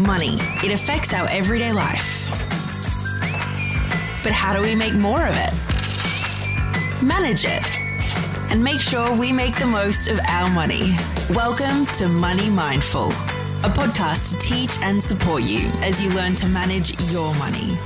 Money. 0.00 0.38
It 0.64 0.72
affects 0.72 1.12
our 1.12 1.28
everyday 1.28 1.72
life. 1.72 2.26
But 4.24 4.32
how 4.32 4.54
do 4.54 4.62
we 4.62 4.74
make 4.74 4.94
more 4.94 5.26
of 5.26 5.34
it? 5.36 5.52
Manage 7.02 7.44
it. 7.44 7.80
And 8.50 8.64
make 8.64 8.80
sure 8.80 9.14
we 9.14 9.30
make 9.30 9.58
the 9.58 9.66
most 9.66 10.08
of 10.08 10.18
our 10.26 10.50
money. 10.50 10.96
Welcome 11.34 11.84
to 11.96 12.08
Money 12.08 12.48
Mindful, 12.48 13.08
a 13.62 13.70
podcast 13.70 14.32
to 14.32 14.38
teach 14.38 14.78
and 14.80 15.02
support 15.02 15.42
you 15.42 15.68
as 15.82 16.00
you 16.00 16.08
learn 16.10 16.34
to 16.36 16.46
manage 16.48 16.98
your 17.12 17.34
money. 17.34 17.76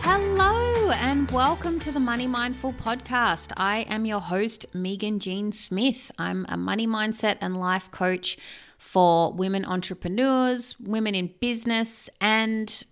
Hello, 0.00 0.90
and 0.92 1.28
welcome 1.32 1.80
to 1.80 1.90
the 1.90 2.00
Money 2.00 2.28
Mindful 2.28 2.72
podcast. 2.72 3.52
I 3.56 3.80
am 3.88 4.06
your 4.06 4.20
host, 4.20 4.66
Megan 4.72 5.18
Jean 5.18 5.50
Smith. 5.50 6.12
I'm 6.18 6.46
a 6.48 6.56
money 6.56 6.86
mindset 6.86 7.38
and 7.40 7.58
life 7.58 7.90
coach 7.90 8.38
for 8.78 9.32
women 9.32 9.64
entrepreneurs, 9.64 10.78
women 10.80 11.14
in 11.14 11.32
business, 11.40 12.08
and 12.20 12.84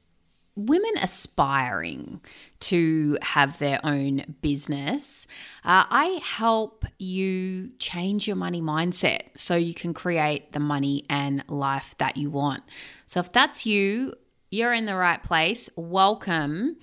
women 0.56 0.92
aspiring 1.02 2.20
to 2.58 3.18
have 3.22 3.58
their 3.58 3.78
own 3.84 4.36
business, 4.40 5.26
uh, 5.64 5.84
I 5.88 6.20
help 6.22 6.84
you 6.98 7.70
change 7.78 8.26
your 8.26 8.36
money 8.36 8.62
mindset 8.62 9.28
so 9.36 9.54
you 9.54 9.74
can 9.74 9.94
create 9.94 10.52
the 10.52 10.60
money 10.60 11.04
and 11.08 11.44
life 11.48 11.94
that 11.98 12.16
you 12.16 12.30
want. 12.30 12.62
So, 13.06 13.20
if 13.20 13.30
that's 13.32 13.66
you, 13.66 14.14
you're 14.50 14.72
in 14.72 14.86
the 14.86 14.96
right 14.96 15.22
place. 15.22 15.68
Welcome. 15.76 16.76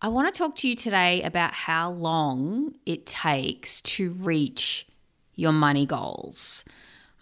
I 0.00 0.08
want 0.08 0.32
to 0.32 0.38
talk 0.38 0.54
to 0.56 0.68
you 0.68 0.76
today 0.76 1.22
about 1.22 1.52
how 1.52 1.90
long 1.90 2.76
it 2.86 3.04
takes 3.04 3.80
to 3.80 4.10
reach 4.10 4.86
your 5.34 5.52
money 5.52 5.86
goals. 5.86 6.64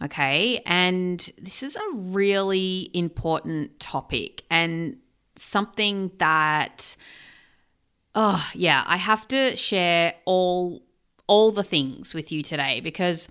Okay. 0.02 0.62
And 0.66 1.18
this 1.41 1.62
is 1.62 1.77
a 1.77 1.92
really 1.95 2.91
important 2.92 3.80
topic 3.80 4.45
and 4.50 4.98
something 5.37 6.12
that, 6.18 6.96
oh, 8.15 8.46
yeah, 8.54 8.84
I 8.87 8.96
have 8.96 9.26
to 9.29 9.56
share 9.56 10.15
all 10.24 10.82
all 11.26 11.51
the 11.51 11.65
things 11.65 12.15
with 12.15 12.30
you 12.30 12.43
today 12.43 12.80
because 12.80 13.29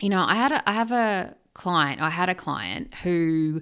you 0.00 0.08
know 0.08 0.24
i 0.26 0.34
had 0.34 0.52
a 0.52 0.68
i 0.68 0.72
have 0.72 0.92
a 0.92 1.34
client 1.54 2.00
i 2.00 2.10
had 2.10 2.28
a 2.28 2.34
client 2.34 2.92
who 3.02 3.60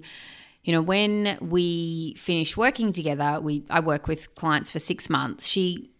you 0.63 0.73
know 0.73 0.81
when 0.81 1.37
we 1.41 2.15
finished 2.17 2.57
working 2.57 2.91
together 2.91 3.39
we 3.41 3.63
i 3.69 3.79
work 3.79 4.07
with 4.07 4.33
clients 4.35 4.71
for 4.71 4.79
6 4.79 5.09
months 5.09 5.45
she 5.45 5.91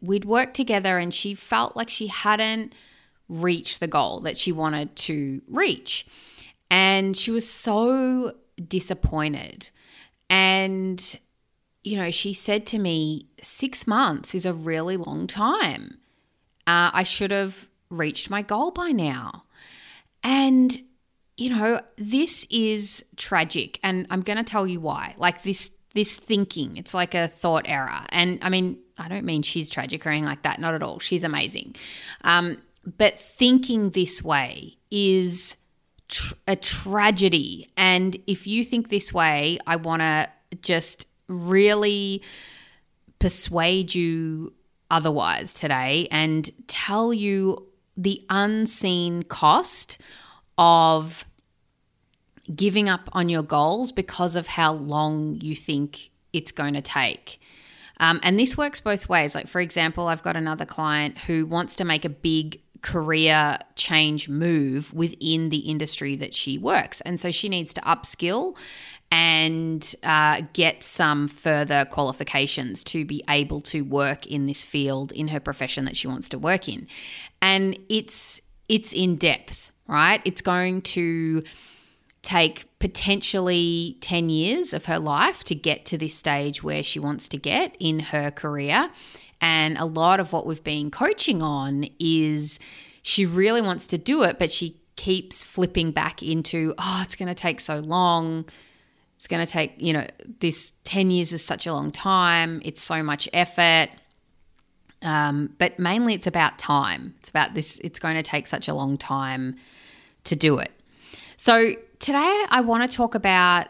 we'd 0.00 0.24
worked 0.24 0.54
together 0.54 0.98
and 0.98 1.12
she 1.12 1.34
felt 1.34 1.76
like 1.76 1.88
she 1.88 2.06
hadn't 2.08 2.74
reach 3.28 3.78
the 3.78 3.86
goal 3.86 4.20
that 4.20 4.36
she 4.36 4.52
wanted 4.52 4.94
to 4.96 5.40
reach. 5.48 6.06
And 6.70 7.16
she 7.16 7.30
was 7.30 7.48
so 7.48 8.34
disappointed. 8.68 9.70
And, 10.30 11.18
you 11.82 11.96
know, 11.96 12.10
she 12.10 12.32
said 12.32 12.66
to 12.66 12.78
me, 12.78 13.26
six 13.42 13.86
months 13.86 14.34
is 14.34 14.46
a 14.46 14.52
really 14.52 14.96
long 14.96 15.26
time. 15.26 15.98
Uh, 16.66 16.90
I 16.92 17.02
should 17.02 17.30
have 17.30 17.68
reached 17.90 18.30
my 18.30 18.42
goal 18.42 18.70
by 18.70 18.90
now. 18.90 19.44
And, 20.22 20.82
you 21.36 21.50
know, 21.50 21.80
this 21.96 22.46
is 22.50 23.04
tragic. 23.16 23.78
And 23.82 24.06
I'm 24.10 24.22
going 24.22 24.38
to 24.38 24.44
tell 24.44 24.66
you 24.66 24.80
why. 24.80 25.14
Like 25.18 25.42
this, 25.42 25.70
this 25.94 26.16
thinking, 26.16 26.76
it's 26.76 26.94
like 26.94 27.14
a 27.14 27.28
thought 27.28 27.66
error. 27.68 28.00
And 28.08 28.38
I 28.42 28.48
mean, 28.48 28.78
I 28.96 29.08
don't 29.08 29.24
mean 29.24 29.42
she's 29.42 29.68
tragic 29.68 30.06
or 30.06 30.10
anything 30.10 30.24
like 30.24 30.42
that. 30.42 30.58
Not 30.58 30.74
at 30.74 30.82
all. 30.82 30.98
She's 30.98 31.24
amazing. 31.24 31.76
Um, 32.22 32.58
but 32.96 33.18
thinking 33.18 33.90
this 33.90 34.22
way 34.22 34.76
is 34.90 35.56
tr- 36.08 36.34
a 36.46 36.56
tragedy. 36.56 37.70
And 37.76 38.16
if 38.26 38.46
you 38.46 38.64
think 38.64 38.88
this 38.88 39.12
way, 39.12 39.58
I 39.66 39.76
want 39.76 40.02
to 40.02 40.28
just 40.60 41.06
really 41.28 42.22
persuade 43.18 43.94
you 43.94 44.52
otherwise 44.90 45.54
today 45.54 46.08
and 46.10 46.50
tell 46.68 47.12
you 47.12 47.66
the 47.96 48.22
unseen 48.28 49.22
cost 49.22 49.98
of 50.58 51.24
giving 52.54 52.88
up 52.88 53.08
on 53.12 53.28
your 53.28 53.42
goals 53.42 53.90
because 53.92 54.36
of 54.36 54.46
how 54.46 54.74
long 54.74 55.38
you 55.40 55.54
think 55.56 56.10
it's 56.32 56.52
going 56.52 56.74
to 56.74 56.82
take. 56.82 57.40
Um, 58.00 58.20
and 58.22 58.38
this 58.38 58.56
works 58.56 58.80
both 58.80 59.08
ways. 59.08 59.34
Like, 59.34 59.48
for 59.48 59.60
example, 59.60 60.08
I've 60.08 60.22
got 60.22 60.36
another 60.36 60.66
client 60.66 61.18
who 61.18 61.46
wants 61.46 61.76
to 61.76 61.84
make 61.84 62.04
a 62.04 62.08
big 62.08 62.60
career 62.84 63.58
change 63.76 64.28
move 64.28 64.92
within 64.92 65.48
the 65.48 65.56
industry 65.56 66.16
that 66.16 66.34
she 66.34 66.58
works. 66.58 67.00
And 67.00 67.18
so 67.18 67.30
she 67.30 67.48
needs 67.48 67.72
to 67.74 67.80
upskill 67.80 68.58
and 69.10 69.94
uh, 70.02 70.42
get 70.52 70.82
some 70.82 71.26
further 71.26 71.86
qualifications 71.86 72.84
to 72.84 73.06
be 73.06 73.24
able 73.30 73.62
to 73.62 73.80
work 73.80 74.26
in 74.26 74.44
this 74.44 74.62
field 74.62 75.12
in 75.12 75.28
her 75.28 75.40
profession 75.40 75.86
that 75.86 75.96
she 75.96 76.06
wants 76.06 76.28
to 76.28 76.38
work 76.38 76.68
in. 76.68 76.86
And 77.40 77.78
it's 77.88 78.40
it's 78.68 78.92
in 78.92 79.16
depth, 79.16 79.72
right? 79.88 80.20
It's 80.26 80.42
going 80.42 80.82
to 80.82 81.42
take 82.20 82.66
potentially 82.80 83.96
10 84.02 84.28
years 84.28 84.74
of 84.74 84.86
her 84.86 84.98
life 84.98 85.42
to 85.44 85.54
get 85.54 85.86
to 85.86 85.96
this 85.98 86.14
stage 86.14 86.62
where 86.62 86.82
she 86.82 86.98
wants 86.98 87.28
to 87.28 87.38
get 87.38 87.76
in 87.80 87.98
her 88.00 88.30
career. 88.30 88.90
And 89.44 89.76
a 89.76 89.84
lot 89.84 90.20
of 90.20 90.32
what 90.32 90.46
we've 90.46 90.64
been 90.64 90.90
coaching 90.90 91.42
on 91.42 91.86
is 91.98 92.58
she 93.02 93.26
really 93.26 93.60
wants 93.60 93.86
to 93.88 93.98
do 93.98 94.22
it, 94.22 94.38
but 94.38 94.50
she 94.50 94.80
keeps 94.96 95.42
flipping 95.42 95.90
back 95.90 96.22
into, 96.22 96.72
oh, 96.78 97.00
it's 97.04 97.14
going 97.14 97.28
to 97.28 97.34
take 97.34 97.60
so 97.60 97.80
long. 97.80 98.46
It's 99.16 99.26
going 99.26 99.44
to 99.44 99.52
take, 99.52 99.74
you 99.76 99.92
know, 99.92 100.06
this 100.40 100.72
10 100.84 101.10
years 101.10 101.34
is 101.34 101.44
such 101.44 101.66
a 101.66 101.74
long 101.74 101.92
time. 101.92 102.62
It's 102.64 102.82
so 102.82 103.02
much 103.02 103.28
effort. 103.34 103.90
Um, 105.02 105.52
but 105.58 105.78
mainly 105.78 106.14
it's 106.14 106.26
about 106.26 106.58
time. 106.58 107.14
It's 107.18 107.28
about 107.28 107.52
this, 107.52 107.78
it's 107.84 107.98
going 107.98 108.16
to 108.16 108.22
take 108.22 108.46
such 108.46 108.66
a 108.66 108.72
long 108.72 108.96
time 108.96 109.56
to 110.24 110.34
do 110.34 110.56
it. 110.56 110.72
So 111.36 111.74
today 111.98 112.44
I 112.48 112.62
want 112.62 112.90
to 112.90 112.96
talk 112.96 113.14
about 113.14 113.66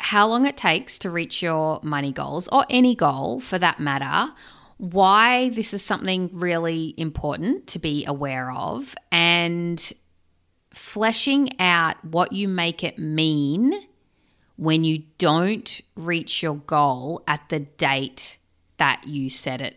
how 0.00 0.26
long 0.26 0.44
it 0.44 0.56
takes 0.56 0.98
to 1.00 1.10
reach 1.10 1.40
your 1.40 1.78
money 1.84 2.10
goals 2.10 2.48
or 2.48 2.66
any 2.68 2.96
goal 2.96 3.38
for 3.38 3.60
that 3.60 3.78
matter 3.78 4.32
why 4.78 5.50
this 5.50 5.74
is 5.74 5.84
something 5.84 6.30
really 6.32 6.94
important 6.96 7.66
to 7.68 7.78
be 7.78 8.04
aware 8.06 8.50
of 8.50 8.94
and 9.12 9.92
fleshing 10.72 11.60
out 11.60 12.02
what 12.04 12.32
you 12.32 12.48
make 12.48 12.84
it 12.84 12.98
mean 12.98 13.74
when 14.56 14.84
you 14.84 15.02
don't 15.18 15.80
reach 15.96 16.42
your 16.42 16.56
goal 16.56 17.22
at 17.26 17.48
the 17.48 17.60
date 17.60 18.38
that 18.78 19.06
you 19.06 19.28
set 19.28 19.60
it 19.60 19.76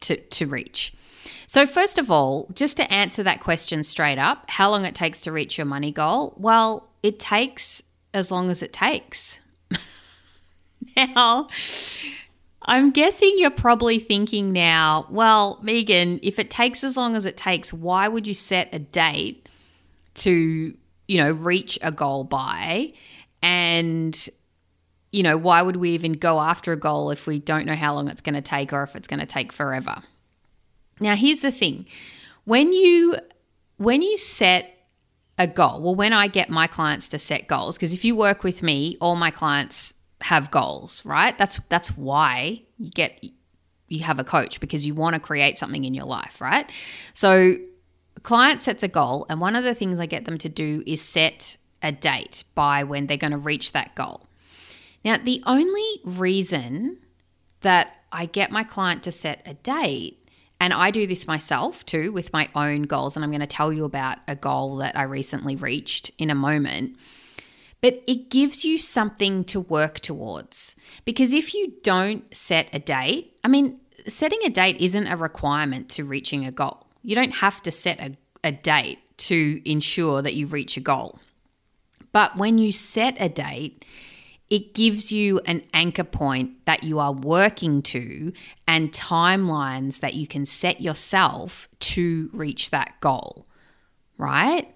to, 0.00 0.16
to 0.16 0.46
reach. 0.46 0.92
So, 1.46 1.66
first 1.66 1.98
of 1.98 2.10
all, 2.10 2.48
just 2.54 2.76
to 2.76 2.92
answer 2.92 3.22
that 3.24 3.40
question 3.40 3.82
straight 3.82 4.18
up, 4.18 4.48
how 4.48 4.70
long 4.70 4.84
it 4.84 4.94
takes 4.94 5.20
to 5.22 5.32
reach 5.32 5.58
your 5.58 5.64
money 5.64 5.92
goal? 5.92 6.34
Well, 6.36 6.88
it 7.02 7.18
takes 7.18 7.82
as 8.14 8.30
long 8.30 8.50
as 8.50 8.62
it 8.62 8.72
takes. 8.72 9.40
now, 10.96 11.48
I'm 12.62 12.90
guessing 12.90 13.34
you're 13.36 13.50
probably 13.50 13.98
thinking 13.98 14.52
now, 14.52 15.06
well, 15.10 15.58
Megan, 15.62 16.20
if 16.22 16.38
it 16.38 16.50
takes 16.50 16.84
as 16.84 16.96
long 16.96 17.16
as 17.16 17.24
it 17.24 17.36
takes, 17.36 17.72
why 17.72 18.06
would 18.06 18.26
you 18.26 18.34
set 18.34 18.68
a 18.72 18.78
date 18.78 19.48
to, 20.14 20.76
you 21.08 21.18
know, 21.18 21.32
reach 21.32 21.78
a 21.80 21.90
goal 21.90 22.24
by? 22.24 22.92
And, 23.42 24.28
you 25.10 25.22
know, 25.22 25.38
why 25.38 25.62
would 25.62 25.76
we 25.76 25.90
even 25.92 26.12
go 26.12 26.38
after 26.38 26.72
a 26.72 26.76
goal 26.76 27.10
if 27.10 27.26
we 27.26 27.38
don't 27.38 27.64
know 27.64 27.74
how 27.74 27.94
long 27.94 28.08
it's 28.08 28.20
going 28.20 28.34
to 28.34 28.42
take 28.42 28.72
or 28.72 28.82
if 28.82 28.94
it's 28.94 29.08
going 29.08 29.20
to 29.20 29.26
take 29.26 29.52
forever? 29.52 30.02
Now, 31.00 31.16
here's 31.16 31.40
the 31.40 31.50
thing. 31.50 31.86
When 32.44 32.72
you 32.72 33.16
when 33.78 34.02
you 34.02 34.18
set 34.18 34.76
a 35.38 35.46
goal, 35.46 35.80
well, 35.80 35.94
when 35.94 36.12
I 36.12 36.28
get 36.28 36.50
my 36.50 36.66
clients 36.66 37.08
to 37.08 37.18
set 37.18 37.46
goals, 37.48 37.76
because 37.76 37.94
if 37.94 38.04
you 38.04 38.14
work 38.14 38.44
with 38.44 38.62
me, 38.62 38.98
all 39.00 39.16
my 39.16 39.30
clients 39.30 39.94
have 40.22 40.50
goals, 40.50 41.04
right? 41.04 41.36
That's 41.38 41.58
that's 41.68 41.88
why 41.96 42.62
you 42.78 42.90
get 42.90 43.24
you 43.88 44.00
have 44.00 44.18
a 44.18 44.24
coach 44.24 44.60
because 44.60 44.86
you 44.86 44.94
want 44.94 45.14
to 45.14 45.20
create 45.20 45.58
something 45.58 45.84
in 45.84 45.94
your 45.94 46.04
life, 46.04 46.40
right? 46.40 46.70
So 47.12 47.56
client 48.22 48.62
sets 48.62 48.82
a 48.82 48.88
goal 48.88 49.26
and 49.28 49.40
one 49.40 49.56
of 49.56 49.64
the 49.64 49.74
things 49.74 49.98
I 49.98 50.06
get 50.06 50.24
them 50.24 50.38
to 50.38 50.48
do 50.48 50.82
is 50.86 51.02
set 51.02 51.56
a 51.82 51.90
date 51.92 52.44
by 52.54 52.84
when 52.84 53.06
they're 53.06 53.16
going 53.16 53.32
to 53.32 53.38
reach 53.38 53.72
that 53.72 53.94
goal. 53.94 54.26
Now, 55.04 55.16
the 55.16 55.42
only 55.46 56.00
reason 56.04 56.98
that 57.62 57.96
I 58.12 58.26
get 58.26 58.50
my 58.50 58.64
client 58.64 59.02
to 59.04 59.12
set 59.12 59.42
a 59.46 59.54
date 59.54 60.28
and 60.60 60.74
I 60.74 60.90
do 60.90 61.06
this 61.06 61.26
myself 61.26 61.86
too 61.86 62.12
with 62.12 62.32
my 62.32 62.48
own 62.54 62.82
goals 62.82 63.16
and 63.16 63.24
I'm 63.24 63.30
going 63.30 63.40
to 63.40 63.46
tell 63.46 63.72
you 63.72 63.84
about 63.84 64.18
a 64.28 64.36
goal 64.36 64.76
that 64.76 64.96
I 64.96 65.04
recently 65.04 65.56
reached 65.56 66.10
in 66.18 66.30
a 66.30 66.34
moment 66.34 66.96
but 67.80 68.02
it 68.06 68.30
gives 68.30 68.64
you 68.64 68.78
something 68.78 69.44
to 69.44 69.60
work 69.60 70.00
towards. 70.00 70.76
Because 71.04 71.32
if 71.32 71.54
you 71.54 71.74
don't 71.82 72.24
set 72.34 72.68
a 72.72 72.78
date, 72.78 73.36
I 73.42 73.48
mean, 73.48 73.80
setting 74.06 74.40
a 74.44 74.50
date 74.50 74.80
isn't 74.80 75.06
a 75.06 75.16
requirement 75.16 75.88
to 75.90 76.04
reaching 76.04 76.44
a 76.44 76.52
goal. 76.52 76.86
You 77.02 77.14
don't 77.14 77.36
have 77.36 77.62
to 77.62 77.70
set 77.70 77.98
a, 78.00 78.16
a 78.44 78.52
date 78.52 78.98
to 79.18 79.60
ensure 79.70 80.22
that 80.22 80.34
you 80.34 80.46
reach 80.46 80.76
a 80.76 80.80
goal. 80.80 81.18
But 82.12 82.36
when 82.36 82.58
you 82.58 82.72
set 82.72 83.16
a 83.20 83.28
date, 83.28 83.84
it 84.50 84.74
gives 84.74 85.12
you 85.12 85.38
an 85.46 85.62
anchor 85.72 86.04
point 86.04 86.64
that 86.66 86.82
you 86.82 86.98
are 86.98 87.12
working 87.12 87.82
to 87.82 88.32
and 88.66 88.92
timelines 88.92 90.00
that 90.00 90.14
you 90.14 90.26
can 90.26 90.44
set 90.44 90.80
yourself 90.80 91.68
to 91.78 92.28
reach 92.32 92.70
that 92.70 92.94
goal, 93.00 93.46
right? 94.18 94.74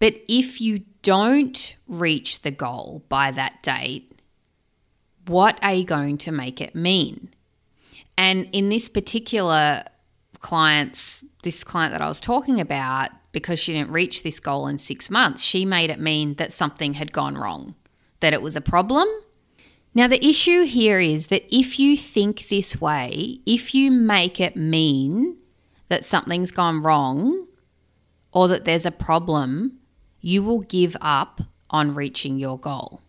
But 0.00 0.16
if 0.28 0.60
you 0.60 0.80
don't 1.06 1.76
reach 1.86 2.42
the 2.42 2.50
goal 2.50 3.04
by 3.08 3.30
that 3.30 3.62
date, 3.62 4.20
what 5.28 5.56
are 5.62 5.72
you 5.72 5.84
going 5.84 6.18
to 6.18 6.32
make 6.32 6.60
it 6.60 6.74
mean? 6.74 7.30
And 8.18 8.48
in 8.52 8.70
this 8.70 8.88
particular 8.88 9.84
client's, 10.40 11.24
this 11.44 11.62
client 11.62 11.92
that 11.92 12.02
I 12.02 12.08
was 12.08 12.20
talking 12.20 12.60
about, 12.60 13.10
because 13.30 13.60
she 13.60 13.72
didn't 13.72 13.92
reach 13.92 14.24
this 14.24 14.40
goal 14.40 14.66
in 14.66 14.78
six 14.78 15.08
months, 15.08 15.44
she 15.44 15.64
made 15.64 15.90
it 15.90 16.00
mean 16.00 16.34
that 16.34 16.52
something 16.52 16.94
had 16.94 17.12
gone 17.12 17.38
wrong, 17.38 17.76
that 18.18 18.32
it 18.32 18.42
was 18.42 18.56
a 18.56 18.60
problem. 18.60 19.06
Now, 19.94 20.08
the 20.08 20.26
issue 20.26 20.64
here 20.64 20.98
is 20.98 21.28
that 21.28 21.46
if 21.56 21.78
you 21.78 21.96
think 21.96 22.48
this 22.48 22.80
way, 22.80 23.38
if 23.46 23.76
you 23.76 23.92
make 23.92 24.40
it 24.40 24.56
mean 24.56 25.36
that 25.86 26.04
something's 26.04 26.50
gone 26.50 26.82
wrong 26.82 27.46
or 28.32 28.48
that 28.48 28.64
there's 28.64 28.86
a 28.86 28.90
problem, 28.90 29.75
you 30.26 30.42
will 30.42 30.60
give 30.62 30.96
up 31.00 31.40
on 31.70 31.94
reaching 31.94 32.36
your 32.36 32.58
goal. 32.58 33.00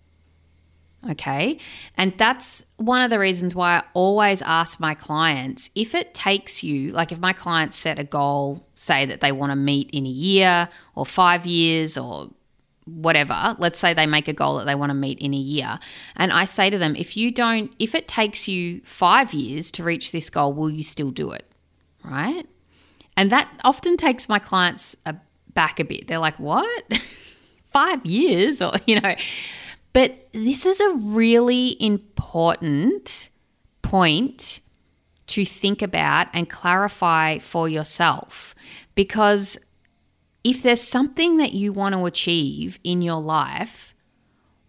Okay. 1.09 1.57
And 1.95 2.15
that's 2.15 2.63
one 2.77 3.01
of 3.01 3.09
the 3.09 3.17
reasons 3.17 3.55
why 3.55 3.77
I 3.77 3.83
always 3.95 4.43
ask 4.43 4.79
my 4.79 4.93
clients 4.93 5.71
if 5.73 5.95
it 5.95 6.13
takes 6.13 6.63
you, 6.63 6.91
like 6.91 7.11
if 7.11 7.17
my 7.19 7.33
clients 7.33 7.75
set 7.75 7.97
a 7.97 8.03
goal, 8.03 8.67
say 8.75 9.07
that 9.07 9.21
they 9.21 9.31
want 9.31 9.51
to 9.51 9.55
meet 9.55 9.89
in 9.91 10.05
a 10.05 10.09
year 10.09 10.69
or 10.93 11.07
five 11.07 11.47
years 11.47 11.97
or 11.97 12.29
whatever, 12.85 13.55
let's 13.57 13.79
say 13.79 13.95
they 13.95 14.05
make 14.05 14.27
a 14.27 14.33
goal 14.33 14.57
that 14.57 14.65
they 14.65 14.75
want 14.75 14.91
to 14.91 14.95
meet 14.95 15.17
in 15.17 15.33
a 15.33 15.37
year. 15.37 15.79
And 16.15 16.31
I 16.31 16.45
say 16.45 16.69
to 16.69 16.77
them, 16.77 16.95
if 16.95 17.17
you 17.17 17.31
don't, 17.31 17.71
if 17.79 17.95
it 17.95 18.07
takes 18.07 18.47
you 18.47 18.81
five 18.83 19.33
years 19.33 19.71
to 19.71 19.83
reach 19.83 20.11
this 20.11 20.29
goal, 20.29 20.53
will 20.53 20.69
you 20.69 20.83
still 20.83 21.09
do 21.09 21.31
it? 21.31 21.51
Right. 22.03 22.45
And 23.15 23.31
that 23.31 23.49
often 23.63 23.97
takes 23.97 24.29
my 24.29 24.37
clients 24.37 24.95
back 25.57 25.79
a 25.79 25.83
bit. 25.83 26.07
They're 26.07 26.19
like, 26.19 26.39
what? 26.39 26.99
five 27.65 28.05
years? 28.05 28.61
Or, 28.61 28.73
you 28.85 29.01
know, 29.01 29.15
but 29.91 30.29
this 30.31 30.67
is 30.67 30.79
a 30.79 30.91
really 30.91 31.75
important 31.81 33.29
point 33.81 34.59
to 35.25 35.43
think 35.43 35.81
about 35.81 36.27
and 36.31 36.47
clarify 36.47 37.39
for 37.39 37.67
yourself 37.67 38.53
because 38.93 39.57
if 40.43 40.61
there's 40.61 40.81
something 40.81 41.37
that 41.37 41.53
you 41.53 41.73
want 41.73 41.95
to 41.95 42.05
achieve 42.05 42.77
in 42.83 43.01
your 43.01 43.19
life, 43.19 43.95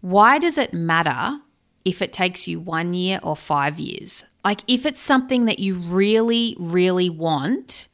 why 0.01 0.39
does 0.39 0.57
it 0.57 0.73
matter 0.73 1.39
if 1.85 2.01
it 2.01 2.11
takes 2.11 2.47
you 2.47 2.59
one 2.59 2.95
year 2.95 3.19
or 3.21 3.35
five 3.35 3.79
years? 3.79 4.25
Like, 4.43 4.61
if 4.67 4.87
it's 4.87 4.99
something 4.99 5.45
that 5.45 5.59
you 5.59 5.75
really, 5.75 6.55
really 6.57 7.11
want, 7.11 7.88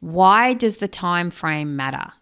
why 0.00 0.54
does 0.54 0.78
the 0.78 0.88
time 0.88 1.30
frame 1.30 1.76
matter? 1.76 2.12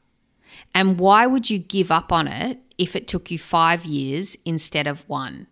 And 0.74 0.98
why 0.98 1.26
would 1.26 1.50
you 1.50 1.58
give 1.58 1.90
up 1.90 2.12
on 2.12 2.28
it 2.28 2.60
if 2.78 2.94
it 2.94 3.08
took 3.08 3.30
you 3.30 3.38
five 3.38 3.84
years 3.84 4.38
instead 4.44 4.86
of 4.86 5.06
one. 5.08 5.48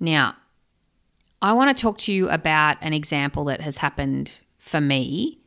Now, 0.00 0.34
I 1.42 1.52
want 1.52 1.76
to 1.76 1.80
talk 1.80 1.98
to 1.98 2.12
you 2.12 2.28
about 2.30 2.78
an 2.80 2.94
example 2.94 3.44
that 3.44 3.60
has 3.60 3.78
happened 3.78 4.40
for 4.58 4.80
me 4.80 5.38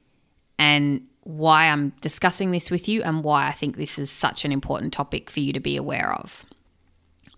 and 0.59 1.07
why 1.21 1.65
I'm 1.65 1.93
discussing 2.01 2.51
this 2.51 2.69
with 2.69 2.87
you 2.87 3.01
and 3.01 3.23
why 3.23 3.47
I 3.47 3.51
think 3.51 3.75
this 3.75 3.97
is 3.97 4.11
such 4.11 4.45
an 4.45 4.51
important 4.51 4.93
topic 4.93 5.29
for 5.29 5.39
you 5.39 5.51
to 5.53 5.59
be 5.59 5.75
aware 5.75 6.13
of. 6.13 6.45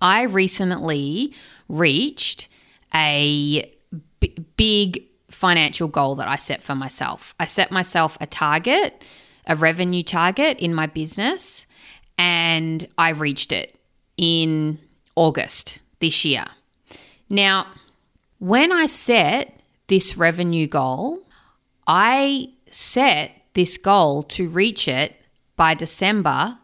I 0.01 0.23
recently 0.23 1.33
reached 1.69 2.49
a 2.93 3.71
b- 4.19 4.45
big 4.57 5.03
financial 5.37 5.87
goal 5.87 6.15
that 6.15 6.27
I 6.27 6.35
set 6.35 6.63
for 6.63 6.73
myself. 6.73 7.35
I 7.39 7.45
set 7.45 7.71
myself 7.71 8.17
a 8.19 8.25
target, 8.25 9.05
a 9.45 9.55
revenue 9.55 10.01
target 10.01 10.57
in 10.59 10.73
my 10.73 10.87
business, 10.87 11.67
and 12.17 12.87
I 12.97 13.09
reached 13.09 13.51
it 13.51 13.79
in 14.17 14.79
August 15.15 15.77
this 15.99 16.25
year. 16.25 16.45
Now, 17.29 17.67
when 18.39 18.71
I 18.71 18.87
set 18.87 19.59
this 19.87 20.17
revenue 20.17 20.65
goal, 20.67 21.19
I 21.85 22.49
set 22.71 23.29
this 23.53 23.77
goal 23.77 24.23
to 24.23 24.49
reach 24.49 24.87
it 24.87 25.15
by 25.55 25.75
December 25.75 26.57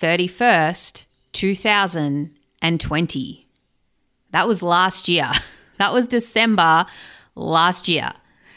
31st, 0.00 1.06
2020. 1.32 3.46
That 4.30 4.46
was 4.46 4.62
last 4.62 5.08
year. 5.08 5.32
That 5.80 5.94
was 5.94 6.06
December 6.06 6.84
last 7.34 7.88
year. 7.88 8.12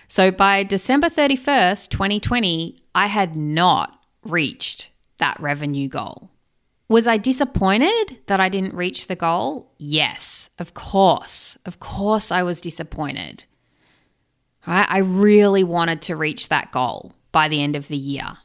So 0.08 0.32
by 0.32 0.64
December 0.64 1.10
31st, 1.10 1.90
2020, 1.90 2.84
I 2.94 3.08
had 3.08 3.36
not 3.36 4.00
reached 4.24 4.92
that 5.18 5.40
revenue 5.40 5.88
goal. 5.88 6.30
Was 6.90 7.08
I 7.08 7.18
disappointed 7.18 8.20
that 8.28 8.40
I 8.40 8.50
didn't 8.50 8.76
reach 8.76 9.08
the 9.08 9.16
goal? 9.16 9.72
Yes, 9.80 10.50
of 10.60 10.74
course. 10.74 11.58
Of 11.66 11.80
course, 11.80 12.32
I 12.32 12.44
was 12.44 12.62
disappointed. 12.62 13.46
I 14.66 15.00
really 15.00 15.64
wanted 15.64 16.02
to 16.04 16.16
reach 16.16 16.50
that 16.50 16.72
goal 16.72 17.14
by 17.32 17.48
the 17.48 17.62
end 17.62 17.76
of 17.76 17.88
the 17.88 17.98
year. 17.98 18.38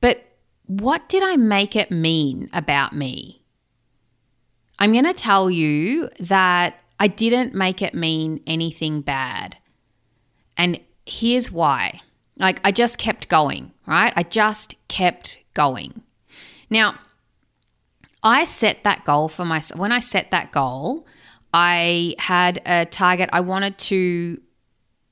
But 0.00 0.24
what 0.66 1.08
did 1.08 1.22
I 1.22 1.36
make 1.36 1.76
it 1.76 1.90
mean 1.90 2.50
about 2.52 2.94
me? 2.94 3.42
I'm 4.78 4.92
going 4.92 5.04
to 5.04 5.14
tell 5.14 5.50
you 5.50 6.10
that 6.20 6.79
I 7.00 7.08
didn't 7.08 7.54
make 7.54 7.80
it 7.80 7.94
mean 7.94 8.40
anything 8.46 9.00
bad. 9.00 9.56
And 10.56 10.78
here's 11.06 11.50
why. 11.50 12.02
Like, 12.36 12.60
I 12.62 12.72
just 12.72 12.98
kept 12.98 13.28
going, 13.28 13.72
right? 13.86 14.12
I 14.14 14.22
just 14.22 14.76
kept 14.88 15.38
going. 15.54 16.02
Now, 16.68 16.96
I 18.22 18.44
set 18.44 18.84
that 18.84 19.04
goal 19.04 19.28
for 19.28 19.46
myself. 19.46 19.80
When 19.80 19.92
I 19.92 20.00
set 20.00 20.30
that 20.30 20.52
goal, 20.52 21.06
I 21.54 22.14
had 22.18 22.60
a 22.66 22.84
target. 22.84 23.30
I 23.32 23.40
wanted 23.40 23.78
to 23.78 24.40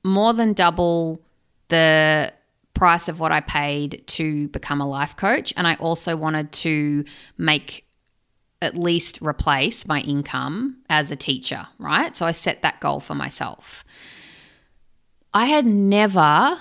more 0.03 0.33
than 0.33 0.53
double 0.53 1.21
the 1.69 2.31
price 2.75 3.09
of 3.09 3.19
what 3.19 3.31
I 3.31 3.41
paid 3.41 4.03
to 4.07 4.47
become 4.49 4.79
a 4.79 4.87
life 4.87 5.17
coach. 5.17 5.53
And 5.57 5.67
I 5.67 5.73
also 5.75 6.15
wanted 6.15 6.51
to 6.51 7.03
make 7.37 7.85
at 8.61 8.77
least 8.77 9.19
replace 9.21 9.87
my 9.87 10.01
income 10.01 10.77
as 10.89 11.11
a 11.11 11.15
teacher, 11.15 11.67
right? 11.77 12.15
So 12.15 12.25
I 12.25 12.31
set 12.31 12.61
that 12.61 12.79
goal 12.79 12.99
for 12.99 13.15
myself. 13.15 13.83
I 15.33 15.45
had 15.45 15.65
never 15.65 16.59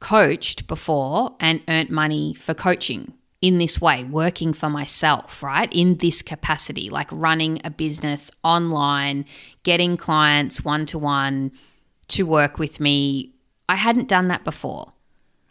coached 0.00 0.66
before 0.66 1.34
and 1.40 1.62
earned 1.68 1.90
money 1.90 2.34
for 2.34 2.54
coaching 2.54 3.14
in 3.40 3.58
this 3.58 3.78
way, 3.80 4.04
working 4.04 4.54
for 4.54 4.70
myself, 4.70 5.42
right? 5.42 5.70
In 5.72 5.98
this 5.98 6.22
capacity, 6.22 6.88
like 6.88 7.08
running 7.12 7.60
a 7.62 7.70
business 7.70 8.30
online, 8.42 9.26
getting 9.64 9.96
clients 9.96 10.64
one 10.64 10.86
to 10.86 10.98
one 10.98 11.52
to 12.08 12.24
work 12.24 12.58
with 12.58 12.80
me. 12.80 13.34
I 13.68 13.76
hadn't 13.76 14.08
done 14.08 14.28
that 14.28 14.44
before. 14.44 14.94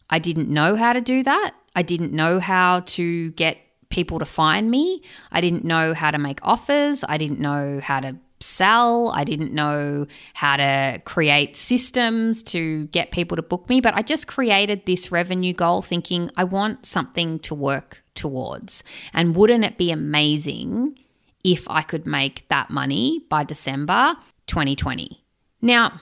I 0.10 0.20
didn't 0.20 0.50
know 0.50 0.76
how 0.76 0.94
to 0.94 1.02
do 1.02 1.24
that. 1.24 1.54
I 1.76 1.84
didn't 1.84 2.14
know 2.14 2.40
how 2.40 2.82
to 2.82 3.32
get 3.32 3.58
people 3.94 4.18
to 4.18 4.26
find 4.26 4.72
me. 4.72 5.04
I 5.32 5.40
didn't 5.40 5.64
know 5.64 5.94
how 5.94 6.10
to 6.10 6.18
make 6.18 6.40
offers. 6.42 7.06
I 7.08 7.18
didn't 7.20 7.40
know 7.40 7.80
how 7.80 8.00
to 8.00 8.16
sell. 8.40 9.12
I 9.12 9.24
didn't 9.24 9.54
know 9.54 10.08
how 10.34 10.58
to 10.58 11.00
create 11.06 11.56
systems 11.56 12.42
to 12.44 12.88
get 12.88 13.12
people 13.12 13.36
to 13.38 13.44
book 13.44 13.70
me, 13.70 13.82
but 13.82 13.94
I 13.94 14.02
just 14.02 14.28
created 14.28 14.86
this 14.86 15.12
revenue 15.12 15.54
goal 15.54 15.84
thinking 15.84 16.32
I 16.36 16.44
want 16.44 16.88
something 16.88 17.38
to 17.40 17.54
work 17.54 18.04
towards. 18.16 18.84
And 19.14 19.36
wouldn't 19.36 19.64
it 19.64 19.78
be 19.78 19.92
amazing 19.92 20.98
if 21.44 21.70
I 21.70 21.84
could 21.84 22.08
make 22.08 22.48
that 22.50 22.72
money 22.72 23.24
by 23.30 23.44
December 23.44 24.16
2020? 24.48 25.24
Now, 25.62 26.02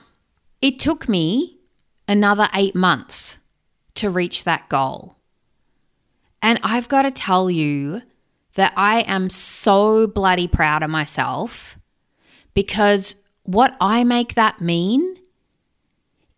it 0.62 0.78
took 0.78 1.10
me 1.10 1.58
another 2.08 2.48
eight 2.54 2.74
months 2.74 3.38
to 3.96 4.08
reach 4.08 4.44
that 4.44 4.70
goal. 4.70 5.16
And 6.42 6.58
I've 6.64 6.88
got 6.88 7.02
to 7.02 7.12
tell 7.12 7.48
you 7.48 8.02
that 8.54 8.72
I 8.76 9.00
am 9.02 9.30
so 9.30 10.06
bloody 10.06 10.48
proud 10.48 10.82
of 10.82 10.90
myself 10.90 11.78
because 12.52 13.16
what 13.44 13.76
I 13.80 14.04
make 14.04 14.34
that 14.34 14.60
mean 14.60 15.16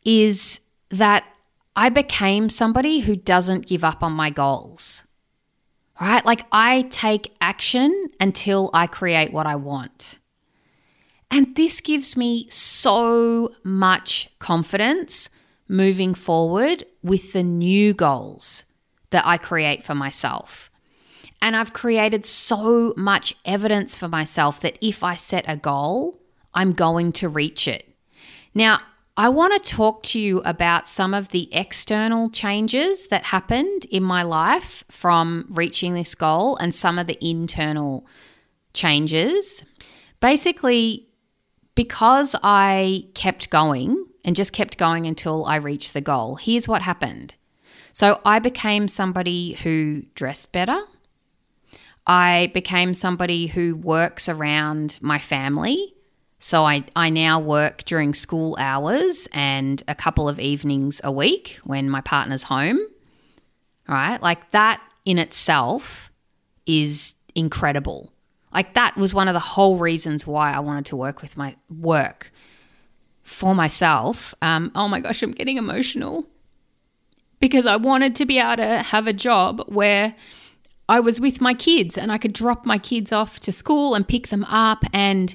is 0.04 0.61
that 0.90 1.25
I 1.75 1.88
became 1.88 2.49
somebody 2.49 3.00
who 3.00 3.16
doesn't 3.16 3.66
give 3.66 3.82
up 3.82 4.02
on 4.02 4.12
my 4.12 4.30
goals. 4.30 5.04
Right? 6.00 6.25
Like 6.25 6.46
I 6.52 6.82
take 6.90 7.34
action 7.40 8.11
until 8.20 8.70
I 8.75 8.87
create 8.87 9.32
what 9.32 9.46
I 9.46 9.56
want. 9.56 10.18
And 11.30 11.56
this 11.56 11.80
gives 11.80 12.16
me 12.16 12.46
so 12.50 13.54
much 13.64 14.28
confidence 14.38 15.30
moving 15.66 16.14
forward 16.14 16.84
with 17.02 17.32
the 17.32 17.42
new 17.42 17.94
goals 17.94 18.64
that 19.14 19.25
I 19.25 19.38
create 19.38 19.85
for 19.85 19.94
myself. 19.94 20.73
And 21.40 21.54
I've 21.54 21.73
created 21.73 22.26
so 22.26 22.92
much 22.97 23.33
evidence 23.44 23.97
for 23.97 24.09
myself 24.09 24.61
that 24.62 24.76
if 24.80 25.04
I 25.04 25.14
set 25.14 25.44
a 25.47 25.56
goal, 25.56 26.21
I'm 26.52 26.73
going 26.73 27.12
to 27.12 27.28
reach 27.28 27.68
it. 27.68 27.88
Now, 28.56 28.80
I 29.16 29.28
want 29.28 29.62
to 29.62 29.71
talk 29.71 30.02
to 30.04 30.18
you 30.18 30.40
about 30.40 30.88
some 30.88 31.14
of 31.14 31.28
the 31.28 31.49
external 31.54 32.28
changes 32.28 33.06
that 33.06 33.23
happened 33.23 33.85
in 33.85 34.02
my 34.02 34.25
life 34.25 34.83
from 34.90 35.47
reaching 35.49 35.94
this 35.94 36.16
goal 36.16 36.56
and 36.56 36.75
some 36.75 36.99
of 36.99 37.06
the 37.06 37.18
internal 37.25 38.04
changes. 38.73 39.64
Basically, 40.18 41.06
because 41.76 42.35
I 42.42 43.06
kept 43.14 43.50
going 43.50 44.06
and 44.25 44.35
just 44.35 44.52
kept 44.52 44.76
going 44.76 45.06
until 45.06 45.44
I 45.44 45.56
reached 45.56 45.94
the 45.94 46.00
goal, 46.00 46.35
here's 46.35 46.66
what 46.66 46.83
happened. 46.83 47.37
So 47.94 48.20
I 48.24 48.40
became 48.40 48.88
somebody 48.88 49.52
who 49.52 50.02
dressed 50.16 50.50
better. 50.50 50.82
I 52.08 52.50
became 52.52 52.92
somebody 52.92 53.46
who 53.46 53.76
works 53.76 54.28
around 54.28 54.98
my 55.00 55.20
family. 55.20 55.94
So 56.40 56.66
I, 56.66 56.82
I 56.96 57.08
now 57.08 57.38
work 57.38 57.84
during 57.84 58.12
school 58.12 58.56
hours 58.58 59.28
and 59.32 59.80
a 59.86 59.94
couple 59.94 60.28
of 60.28 60.40
evenings 60.40 61.00
a 61.04 61.12
week 61.12 61.60
when 61.62 61.88
my 61.88 62.00
partner's 62.00 62.42
home. 62.42 62.80
Right? 63.86 64.20
Like 64.20 64.50
that 64.50 64.82
in 65.04 65.20
itself 65.20 66.10
is 66.66 67.14
incredible. 67.36 68.12
Like 68.52 68.74
that 68.74 68.96
was 68.96 69.14
one 69.14 69.28
of 69.28 69.34
the 69.34 69.38
whole 69.38 69.78
reasons 69.78 70.26
why 70.26 70.52
I 70.52 70.58
wanted 70.58 70.86
to 70.86 70.96
work 70.96 71.22
with 71.22 71.36
my 71.36 71.54
work 71.70 72.32
for 73.22 73.54
myself. 73.54 74.34
Um, 74.42 74.72
oh 74.74 74.88
my 74.88 74.98
gosh, 74.98 75.22
I'm 75.22 75.30
getting 75.30 75.58
emotional 75.58 76.26
because 77.44 77.66
I 77.66 77.76
wanted 77.76 78.14
to 78.14 78.24
be 78.24 78.38
able 78.38 78.56
to 78.56 78.78
have 78.78 79.06
a 79.06 79.12
job 79.12 79.62
where 79.66 80.16
I 80.88 80.98
was 80.98 81.20
with 81.20 81.42
my 81.42 81.52
kids 81.52 81.98
and 81.98 82.10
I 82.10 82.16
could 82.16 82.32
drop 82.32 82.64
my 82.64 82.78
kids 82.78 83.12
off 83.12 83.38
to 83.40 83.52
school 83.52 83.94
and 83.94 84.08
pick 84.08 84.28
them 84.28 84.44
up 84.44 84.82
and 84.94 85.34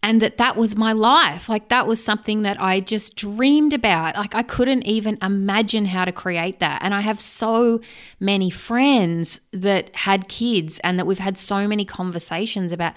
and 0.00 0.22
that 0.22 0.36
that 0.36 0.56
was 0.56 0.76
my 0.76 0.92
life. 0.92 1.48
Like 1.48 1.68
that 1.70 1.88
was 1.88 2.00
something 2.00 2.42
that 2.42 2.62
I 2.62 2.78
just 2.78 3.16
dreamed 3.16 3.72
about. 3.72 4.14
Like 4.14 4.36
I 4.36 4.44
couldn't 4.44 4.84
even 4.84 5.18
imagine 5.20 5.86
how 5.86 6.04
to 6.04 6.12
create 6.12 6.60
that. 6.60 6.80
And 6.80 6.94
I 6.94 7.00
have 7.00 7.18
so 7.18 7.80
many 8.20 8.50
friends 8.50 9.40
that 9.52 9.92
had 9.96 10.28
kids 10.28 10.78
and 10.84 10.96
that 10.96 11.08
we've 11.08 11.18
had 11.18 11.36
so 11.36 11.66
many 11.66 11.84
conversations 11.84 12.70
about 12.70 12.92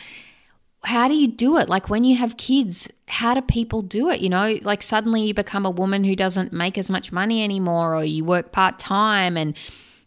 how 0.83 1.07
do 1.07 1.15
you 1.15 1.27
do 1.27 1.57
it 1.57 1.69
like 1.69 1.89
when 1.89 2.03
you 2.03 2.17
have 2.17 2.37
kids 2.37 2.89
how 3.07 3.33
do 3.33 3.41
people 3.41 3.81
do 3.81 4.09
it 4.09 4.19
you 4.19 4.29
know 4.29 4.57
like 4.63 4.81
suddenly 4.81 5.21
you 5.21 5.33
become 5.33 5.65
a 5.65 5.69
woman 5.69 6.03
who 6.03 6.15
doesn't 6.15 6.51
make 6.51 6.77
as 6.77 6.89
much 6.89 7.11
money 7.11 7.43
anymore 7.43 7.95
or 7.95 8.03
you 8.03 8.23
work 8.23 8.51
part-time 8.51 9.37
and 9.37 9.55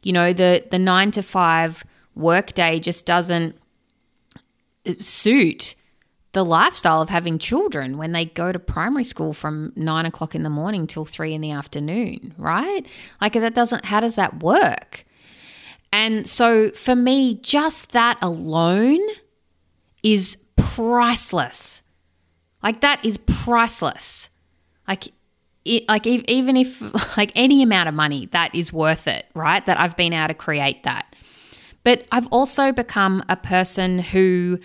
you 0.02 0.12
know 0.12 0.32
the 0.32 0.64
the 0.70 0.78
9 0.78 1.10
to 1.12 1.22
5 1.22 1.84
workday 2.16 2.80
just 2.80 3.06
doesn't 3.06 3.56
uh, 4.86 4.94
suit 4.98 5.76
the 6.34 6.44
lifestyle 6.44 7.00
of 7.00 7.08
having 7.08 7.38
children 7.38 7.96
when 7.96 8.12
they 8.12 8.24
go 8.26 8.52
to 8.52 8.58
primary 8.58 9.04
school 9.04 9.32
from 9.32 9.72
nine 9.76 10.04
o'clock 10.04 10.34
in 10.34 10.42
the 10.42 10.50
morning 10.50 10.86
till 10.86 11.04
three 11.04 11.32
in 11.32 11.40
the 11.40 11.52
afternoon, 11.52 12.34
right? 12.36 12.86
Like 13.20 13.34
that 13.34 13.54
doesn't, 13.54 13.84
how 13.84 14.00
does 14.00 14.16
that 14.16 14.42
work? 14.42 15.04
And 15.92 16.28
so 16.28 16.72
for 16.72 16.96
me, 16.96 17.36
just 17.36 17.92
that 17.92 18.18
alone 18.20 19.00
is 20.02 20.38
priceless. 20.56 21.82
Like 22.62 22.80
that 22.80 23.04
is 23.04 23.18
priceless. 23.18 24.28
Like, 24.88 25.08
it, 25.64 25.88
like 25.88 26.06
even 26.06 26.56
if 26.56 26.80
like 27.16 27.32
any 27.34 27.62
amount 27.62 27.88
of 27.88 27.94
money, 27.94 28.26
that 28.32 28.54
is 28.54 28.72
worth 28.72 29.06
it, 29.08 29.26
right? 29.34 29.64
That 29.66 29.80
I've 29.80 29.96
been 29.96 30.12
able 30.12 30.28
to 30.28 30.34
create 30.34 30.82
that. 30.84 31.14
But 31.84 32.06
I've 32.10 32.26
also 32.28 32.72
become 32.72 33.22
a 33.28 33.36
person 33.36 33.98
who 33.98 34.58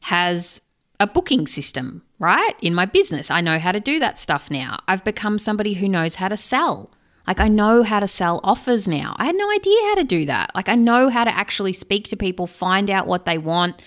has 0.00 0.62
a 0.98 1.06
booking 1.06 1.46
system, 1.46 2.02
right? 2.18 2.54
In 2.62 2.74
my 2.74 2.86
business, 2.86 3.30
I 3.30 3.40
know 3.40 3.58
how 3.58 3.72
to 3.72 3.80
do 3.80 3.98
that 4.00 4.18
stuff 4.18 4.50
now. 4.50 4.78
I've 4.88 5.04
become 5.04 5.38
somebody 5.38 5.74
who 5.74 5.88
knows 5.88 6.16
how 6.16 6.28
to 6.28 6.36
sell. 6.36 6.90
Like, 7.26 7.40
I 7.40 7.48
know 7.48 7.82
how 7.82 8.00
to 8.00 8.08
sell 8.08 8.40
offers 8.42 8.88
now. 8.88 9.14
I 9.18 9.26
had 9.26 9.36
no 9.36 9.50
idea 9.50 9.80
how 9.82 9.94
to 9.96 10.04
do 10.04 10.26
that. 10.26 10.50
Like, 10.54 10.68
I 10.68 10.74
know 10.74 11.08
how 11.08 11.24
to 11.24 11.34
actually 11.34 11.72
speak 11.72 12.08
to 12.08 12.16
people, 12.16 12.46
find 12.46 12.90
out 12.90 13.06
what 13.06 13.26
they 13.26 13.38
want, 13.38 13.80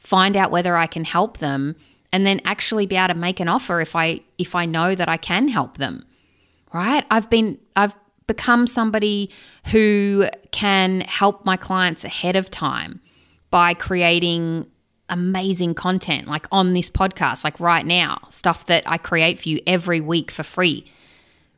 find 0.00 0.36
out 0.36 0.50
whether 0.50 0.76
I 0.76 0.86
can 0.86 1.04
help 1.04 1.38
them, 1.38 1.76
and 2.12 2.26
then 2.26 2.40
actually 2.44 2.86
be 2.86 2.96
able 2.96 3.14
to 3.14 3.20
make 3.20 3.38
an 3.38 3.46
offer 3.46 3.80
if 3.80 3.94
I 3.94 4.22
if 4.38 4.56
I 4.56 4.66
know 4.66 4.96
that 4.96 5.08
I 5.08 5.16
can 5.16 5.46
help 5.46 5.76
them. 5.76 6.04
Right? 6.72 7.04
I've 7.10 7.30
been 7.30 7.58
I've 7.76 7.94
become 8.26 8.66
somebody 8.66 9.30
who 9.66 10.28
can 10.50 11.02
help 11.02 11.44
my 11.44 11.56
clients 11.56 12.04
ahead 12.04 12.36
of 12.36 12.50
time 12.50 13.00
by 13.50 13.74
creating 13.74 14.66
amazing 15.08 15.74
content 15.74 16.28
like 16.28 16.46
on 16.52 16.72
this 16.72 16.88
podcast, 16.88 17.44
like 17.44 17.58
right 17.60 17.84
now, 17.84 18.18
stuff 18.28 18.66
that 18.66 18.84
I 18.86 18.98
create 18.98 19.40
for 19.40 19.48
you 19.48 19.60
every 19.66 20.00
week 20.00 20.30
for 20.30 20.42
free. 20.44 20.90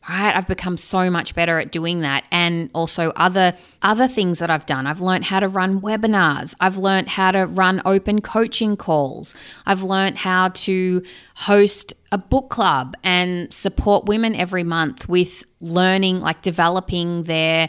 Right? 0.08 0.34
I've 0.34 0.48
become 0.48 0.76
so 0.76 1.10
much 1.10 1.34
better 1.34 1.60
at 1.60 1.70
doing 1.70 2.00
that 2.00 2.24
and 2.32 2.70
also 2.74 3.10
other 3.10 3.54
other 3.82 4.08
things 4.08 4.40
that 4.40 4.50
I've 4.50 4.66
done. 4.66 4.86
I've 4.86 5.00
learned 5.00 5.24
how 5.24 5.38
to 5.38 5.46
run 5.46 5.80
webinars. 5.80 6.54
I've 6.58 6.76
learned 6.76 7.08
how 7.08 7.30
to 7.30 7.46
run 7.46 7.80
open 7.84 8.20
coaching 8.20 8.76
calls. 8.76 9.34
I've 9.64 9.84
learned 9.84 10.18
how 10.18 10.48
to 10.48 11.02
host 11.36 11.94
a 12.10 12.18
book 12.18 12.50
club 12.50 12.96
and 13.04 13.52
support 13.54 14.06
women 14.06 14.34
every 14.34 14.64
month 14.64 15.08
with 15.08 15.44
learning 15.60 16.20
like 16.20 16.42
developing 16.42 17.24
their 17.24 17.68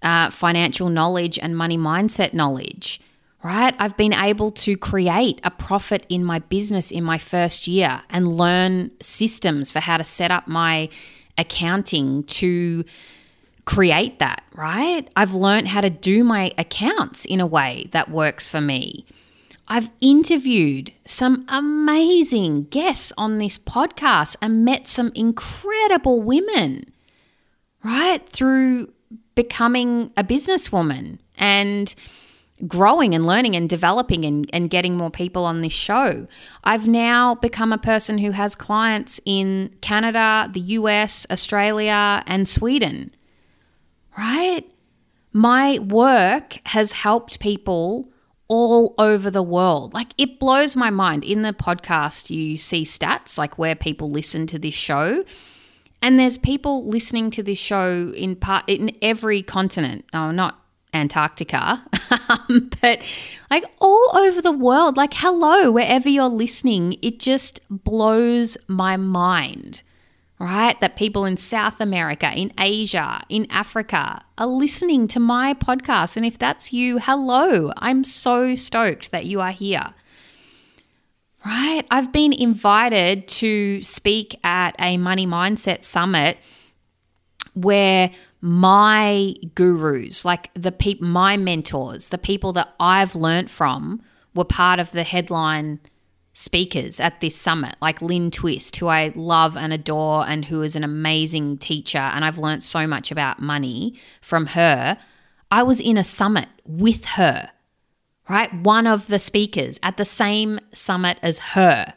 uh, 0.00 0.30
financial 0.30 0.88
knowledge 0.88 1.38
and 1.40 1.56
money 1.56 1.78
mindset 1.78 2.34
knowledge 2.34 3.00
right? 3.44 3.74
I've 3.78 3.96
been 3.96 4.14
able 4.14 4.50
to 4.52 4.74
create 4.76 5.38
a 5.44 5.50
profit 5.50 6.06
in 6.08 6.24
my 6.24 6.38
business 6.38 6.90
in 6.90 7.04
my 7.04 7.18
first 7.18 7.68
year 7.68 8.02
and 8.08 8.32
learn 8.32 8.90
systems 9.02 9.70
for 9.70 9.80
how 9.80 9.98
to 9.98 10.04
set 10.04 10.30
up 10.30 10.48
my 10.48 10.88
accounting 11.38 12.24
to 12.24 12.84
create 13.64 14.18
that, 14.18 14.42
right? 14.54 15.08
I've 15.16 15.32
learned 15.32 15.68
how 15.68 15.80
to 15.80 15.90
do 15.90 16.22
my 16.24 16.52
accounts 16.58 17.24
in 17.24 17.40
a 17.40 17.46
way 17.46 17.88
that 17.92 18.10
works 18.10 18.46
for 18.46 18.60
me. 18.60 19.06
I've 19.66 19.88
interviewed 20.00 20.92
some 21.06 21.46
amazing 21.48 22.64
guests 22.64 23.12
on 23.16 23.38
this 23.38 23.56
podcast 23.56 24.36
and 24.42 24.64
met 24.64 24.86
some 24.86 25.10
incredible 25.14 26.20
women, 26.20 26.84
right? 27.82 28.28
Through 28.28 28.92
becoming 29.34 30.12
a 30.16 30.22
businesswoman 30.22 31.18
and 31.38 31.94
growing 32.66 33.14
and 33.14 33.26
learning 33.26 33.56
and 33.56 33.68
developing 33.68 34.24
and, 34.24 34.48
and 34.52 34.70
getting 34.70 34.96
more 34.96 35.10
people 35.10 35.44
on 35.44 35.60
this 35.60 35.72
show. 35.72 36.26
I've 36.62 36.86
now 36.86 37.34
become 37.34 37.72
a 37.72 37.78
person 37.78 38.18
who 38.18 38.30
has 38.30 38.54
clients 38.54 39.20
in 39.24 39.74
Canada, 39.80 40.48
the 40.52 40.60
US, 40.60 41.26
Australia, 41.30 42.22
and 42.26 42.48
Sweden. 42.48 43.14
Right? 44.16 44.64
My 45.32 45.80
work 45.80 46.60
has 46.66 46.92
helped 46.92 47.40
people 47.40 48.08
all 48.46 48.94
over 48.98 49.30
the 49.30 49.42
world. 49.42 49.92
Like 49.92 50.12
it 50.16 50.38
blows 50.38 50.76
my 50.76 50.90
mind. 50.90 51.24
In 51.24 51.42
the 51.42 51.52
podcast, 51.52 52.30
you 52.30 52.56
see 52.56 52.84
stats 52.84 53.36
like 53.36 53.58
where 53.58 53.74
people 53.74 54.10
listen 54.10 54.46
to 54.48 54.58
this 54.58 54.74
show. 54.74 55.24
And 56.00 56.20
there's 56.20 56.38
people 56.38 56.86
listening 56.86 57.30
to 57.30 57.42
this 57.42 57.58
show 57.58 58.12
in 58.14 58.36
part 58.36 58.68
in 58.68 58.94
every 59.00 59.42
continent. 59.42 60.04
Oh, 60.12 60.30
not 60.30 60.63
Antarctica, 60.94 61.84
um, 62.28 62.70
but 62.80 63.02
like 63.50 63.64
all 63.80 64.10
over 64.16 64.40
the 64.40 64.52
world. 64.52 64.96
Like, 64.96 65.14
hello, 65.14 65.70
wherever 65.70 66.08
you're 66.08 66.28
listening, 66.28 66.96
it 67.02 67.18
just 67.18 67.60
blows 67.68 68.56
my 68.68 68.96
mind, 68.96 69.82
right? 70.38 70.80
That 70.80 70.96
people 70.96 71.24
in 71.24 71.36
South 71.36 71.80
America, 71.80 72.32
in 72.32 72.52
Asia, 72.58 73.22
in 73.28 73.46
Africa 73.50 74.22
are 74.38 74.46
listening 74.46 75.08
to 75.08 75.20
my 75.20 75.54
podcast. 75.54 76.16
And 76.16 76.24
if 76.24 76.38
that's 76.38 76.72
you, 76.72 76.98
hello, 76.98 77.72
I'm 77.78 78.04
so 78.04 78.54
stoked 78.54 79.10
that 79.10 79.26
you 79.26 79.40
are 79.40 79.52
here. 79.52 79.94
Right? 81.44 81.82
I've 81.90 82.10
been 82.10 82.32
invited 82.32 83.28
to 83.28 83.82
speak 83.82 84.40
at 84.44 84.74
a 84.78 84.96
money 84.96 85.26
mindset 85.26 85.84
summit 85.84 86.38
where 87.54 88.10
my 88.44 89.34
gurus, 89.54 90.26
like 90.26 90.50
the 90.52 90.70
people, 90.70 91.06
my 91.06 91.34
mentors, 91.34 92.10
the 92.10 92.18
people 92.18 92.52
that 92.52 92.74
I've 92.78 93.14
learnt 93.14 93.48
from, 93.48 94.02
were 94.34 94.44
part 94.44 94.78
of 94.78 94.92
the 94.92 95.02
headline 95.02 95.80
speakers 96.34 97.00
at 97.00 97.22
this 97.22 97.34
summit, 97.34 97.74
like 97.80 98.02
Lynn 98.02 98.30
Twist, 98.30 98.76
who 98.76 98.88
I 98.88 99.14
love 99.16 99.56
and 99.56 99.72
adore 99.72 100.28
and 100.28 100.44
who 100.44 100.60
is 100.60 100.76
an 100.76 100.84
amazing 100.84 101.56
teacher. 101.56 101.96
And 101.96 102.22
I've 102.22 102.36
learnt 102.36 102.62
so 102.62 102.86
much 102.86 103.10
about 103.10 103.40
money 103.40 103.98
from 104.20 104.48
her. 104.48 104.98
I 105.50 105.62
was 105.62 105.80
in 105.80 105.96
a 105.96 106.04
summit 106.04 106.48
with 106.66 107.06
her, 107.06 107.50
right? 108.28 108.52
One 108.52 108.86
of 108.86 109.06
the 109.06 109.18
speakers 109.18 109.80
at 109.82 109.96
the 109.96 110.04
same 110.04 110.60
summit 110.74 111.16
as 111.22 111.38
her. 111.38 111.94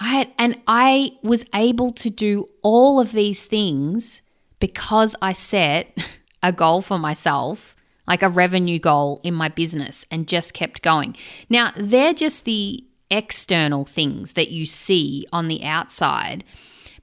Right? 0.00 0.34
And 0.38 0.58
I 0.66 1.12
was 1.22 1.44
able 1.54 1.92
to 1.92 2.10
do 2.10 2.48
all 2.62 2.98
of 2.98 3.12
these 3.12 3.44
things 3.44 4.22
because 4.60 5.16
I 5.20 5.32
set 5.32 5.98
a 6.42 6.52
goal 6.52 6.82
for 6.82 6.98
myself, 6.98 7.76
like 8.06 8.22
a 8.22 8.28
revenue 8.28 8.78
goal 8.78 9.20
in 9.22 9.34
my 9.34 9.48
business, 9.48 10.06
and 10.10 10.28
just 10.28 10.54
kept 10.54 10.82
going. 10.82 11.16
Now, 11.48 11.72
they're 11.76 12.14
just 12.14 12.44
the 12.44 12.84
external 13.10 13.84
things 13.84 14.34
that 14.34 14.50
you 14.50 14.66
see 14.66 15.26
on 15.32 15.48
the 15.48 15.64
outside, 15.64 16.44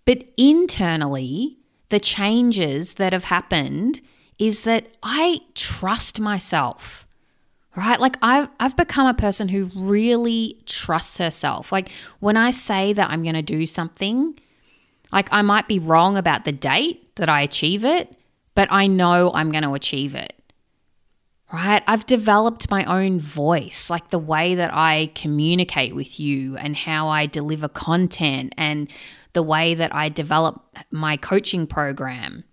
but 0.05 0.23
internally, 0.37 1.57
the 1.89 1.99
changes 1.99 2.93
that 2.95 3.13
have 3.13 3.25
happened 3.25 4.01
is 4.39 4.63
that 4.63 4.87
I 5.03 5.41
trust 5.53 6.19
myself 6.19 7.07
right? 7.77 7.99
Like 7.99 8.17
I've 8.21 8.49
I've 8.59 8.75
become 8.75 9.07
a 9.07 9.13
person 9.13 9.47
who 9.47 9.69
really 9.75 10.57
trusts 10.65 11.19
herself. 11.19 11.71
Like 11.71 11.89
when 12.19 12.35
I 12.35 12.51
say 12.51 12.91
that 12.91 13.09
I'm 13.09 13.21
going 13.21 13.35
to 13.35 13.41
do 13.41 13.65
something, 13.65 14.37
like 15.11 15.29
I 15.31 15.41
might 15.41 15.67
be 15.67 15.79
wrong 15.79 16.17
about 16.17 16.45
the 16.45 16.51
date 16.51 17.15
that 17.15 17.29
I 17.29 17.41
achieve 17.41 17.83
it, 17.83 18.15
but 18.55 18.67
I 18.71 18.87
know 18.87 19.31
I'm 19.33 19.51
going 19.51 19.63
to 19.63 19.73
achieve 19.73 20.15
it. 20.15 20.33
Right? 21.51 21.81
I've 21.87 22.05
developed 22.05 22.69
my 22.69 22.83
own 22.83 23.21
voice, 23.21 23.89
like 23.89 24.09
the 24.09 24.19
way 24.19 24.55
that 24.55 24.73
I 24.73 25.11
communicate 25.15 25.95
with 25.95 26.19
you 26.19 26.57
and 26.57 26.75
how 26.75 27.07
I 27.07 27.25
deliver 27.25 27.69
content 27.69 28.53
and 28.57 28.91
the 29.31 29.43
way 29.43 29.73
that 29.73 29.95
I 29.95 30.09
develop 30.09 30.61
my 30.91 31.15
coaching 31.15 31.65
program. 31.65 32.43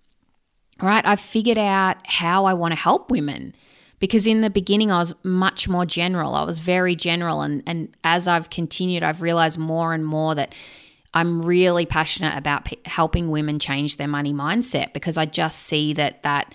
Right? 0.81 1.05
I've 1.05 1.21
figured 1.21 1.59
out 1.59 1.97
how 2.05 2.45
I 2.45 2.55
want 2.55 2.73
to 2.73 2.81
help 2.81 3.11
women 3.11 3.55
because 3.99 4.27
in 4.27 4.43
the 4.43 4.51
beginning 4.51 4.93
I 4.93 4.99
was 4.99 5.15
much 5.23 5.69
more 5.69 5.87
general. 5.87 6.35
I 6.35 6.45
was 6.45 6.59
very 6.59 6.95
general 6.95 7.41
and 7.41 7.63
and 7.67 7.97
as 8.05 8.29
I've 8.29 8.51
continued 8.51 9.03
I've 9.03 9.23
realized 9.23 9.59
more 9.59 9.95
and 9.95 10.05
more 10.05 10.35
that 10.35 10.55
I'm 11.15 11.43
really 11.43 11.87
passionate 11.87 12.37
about 12.37 12.65
p- 12.65 12.81
helping 12.85 13.31
women 13.31 13.61
change 13.61 13.97
their 13.97 14.09
money 14.09 14.35
mindset 14.35 14.93
because 14.93 15.17
I 15.17 15.27
just 15.27 15.61
see 15.61 15.93
that 15.95 16.25
that 16.25 16.55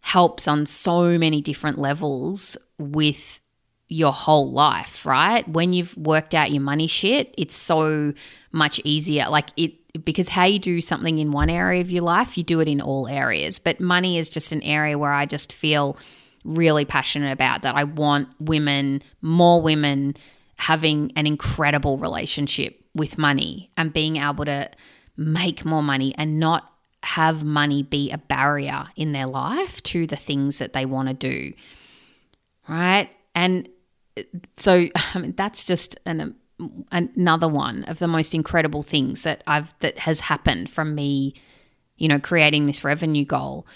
helps 0.00 0.46
on 0.46 0.66
so 0.66 1.18
many 1.18 1.40
different 1.40 1.78
levels 1.78 2.58
with 2.78 3.40
your 3.88 4.12
whole 4.12 4.52
life, 4.52 5.06
right? 5.06 5.48
When 5.48 5.72
you've 5.72 5.96
worked 5.96 6.34
out 6.34 6.50
your 6.50 6.60
money 6.60 6.86
shit, 6.86 7.34
it's 7.38 7.56
so 7.56 8.12
much 8.52 8.80
easier. 8.84 9.28
Like 9.28 9.48
it 9.56 9.72
because 10.04 10.28
how 10.28 10.44
you 10.44 10.58
do 10.58 10.80
something 10.80 11.18
in 11.18 11.30
one 11.30 11.48
area 11.48 11.80
of 11.80 11.90
your 11.90 12.02
life, 12.02 12.36
you 12.36 12.42
do 12.44 12.60
it 12.60 12.68
in 12.68 12.80
all 12.80 13.06
areas. 13.06 13.58
But 13.58 13.80
money 13.80 14.18
is 14.18 14.28
just 14.28 14.52
an 14.52 14.62
area 14.62 14.98
where 14.98 15.12
I 15.12 15.24
just 15.24 15.52
feel 15.52 15.96
really 16.44 16.84
passionate 16.84 17.32
about 17.32 17.62
that 17.62 17.76
I 17.76 17.84
want 17.84 18.28
women, 18.40 19.02
more 19.22 19.62
women, 19.62 20.14
having 20.56 21.12
an 21.16 21.26
incredible 21.26 21.96
relationship 21.96 22.83
with 22.94 23.18
money 23.18 23.70
and 23.76 23.92
being 23.92 24.16
able 24.16 24.44
to 24.44 24.70
make 25.16 25.64
more 25.64 25.82
money 25.82 26.14
and 26.16 26.38
not 26.38 26.72
have 27.02 27.44
money 27.44 27.82
be 27.82 28.10
a 28.10 28.18
barrier 28.18 28.86
in 28.96 29.12
their 29.12 29.26
life 29.26 29.82
to 29.82 30.06
the 30.06 30.16
things 30.16 30.58
that 30.58 30.72
they 30.72 30.86
want 30.86 31.08
to 31.08 31.14
do. 31.14 31.52
Right? 32.68 33.10
And 33.34 33.68
so 34.56 34.86
I 34.94 35.18
mean, 35.18 35.34
that's 35.36 35.64
just 35.64 35.98
an, 36.06 36.34
another 36.90 37.48
one 37.48 37.84
of 37.84 37.98
the 37.98 38.08
most 38.08 38.34
incredible 38.34 38.82
things 38.82 39.22
that 39.24 39.42
I've 39.46 39.74
that 39.80 39.98
has 39.98 40.20
happened 40.20 40.70
from 40.70 40.94
me, 40.94 41.34
you 41.96 42.08
know, 42.08 42.18
creating 42.18 42.66
this 42.66 42.84
revenue 42.84 43.24
goal. 43.24 43.66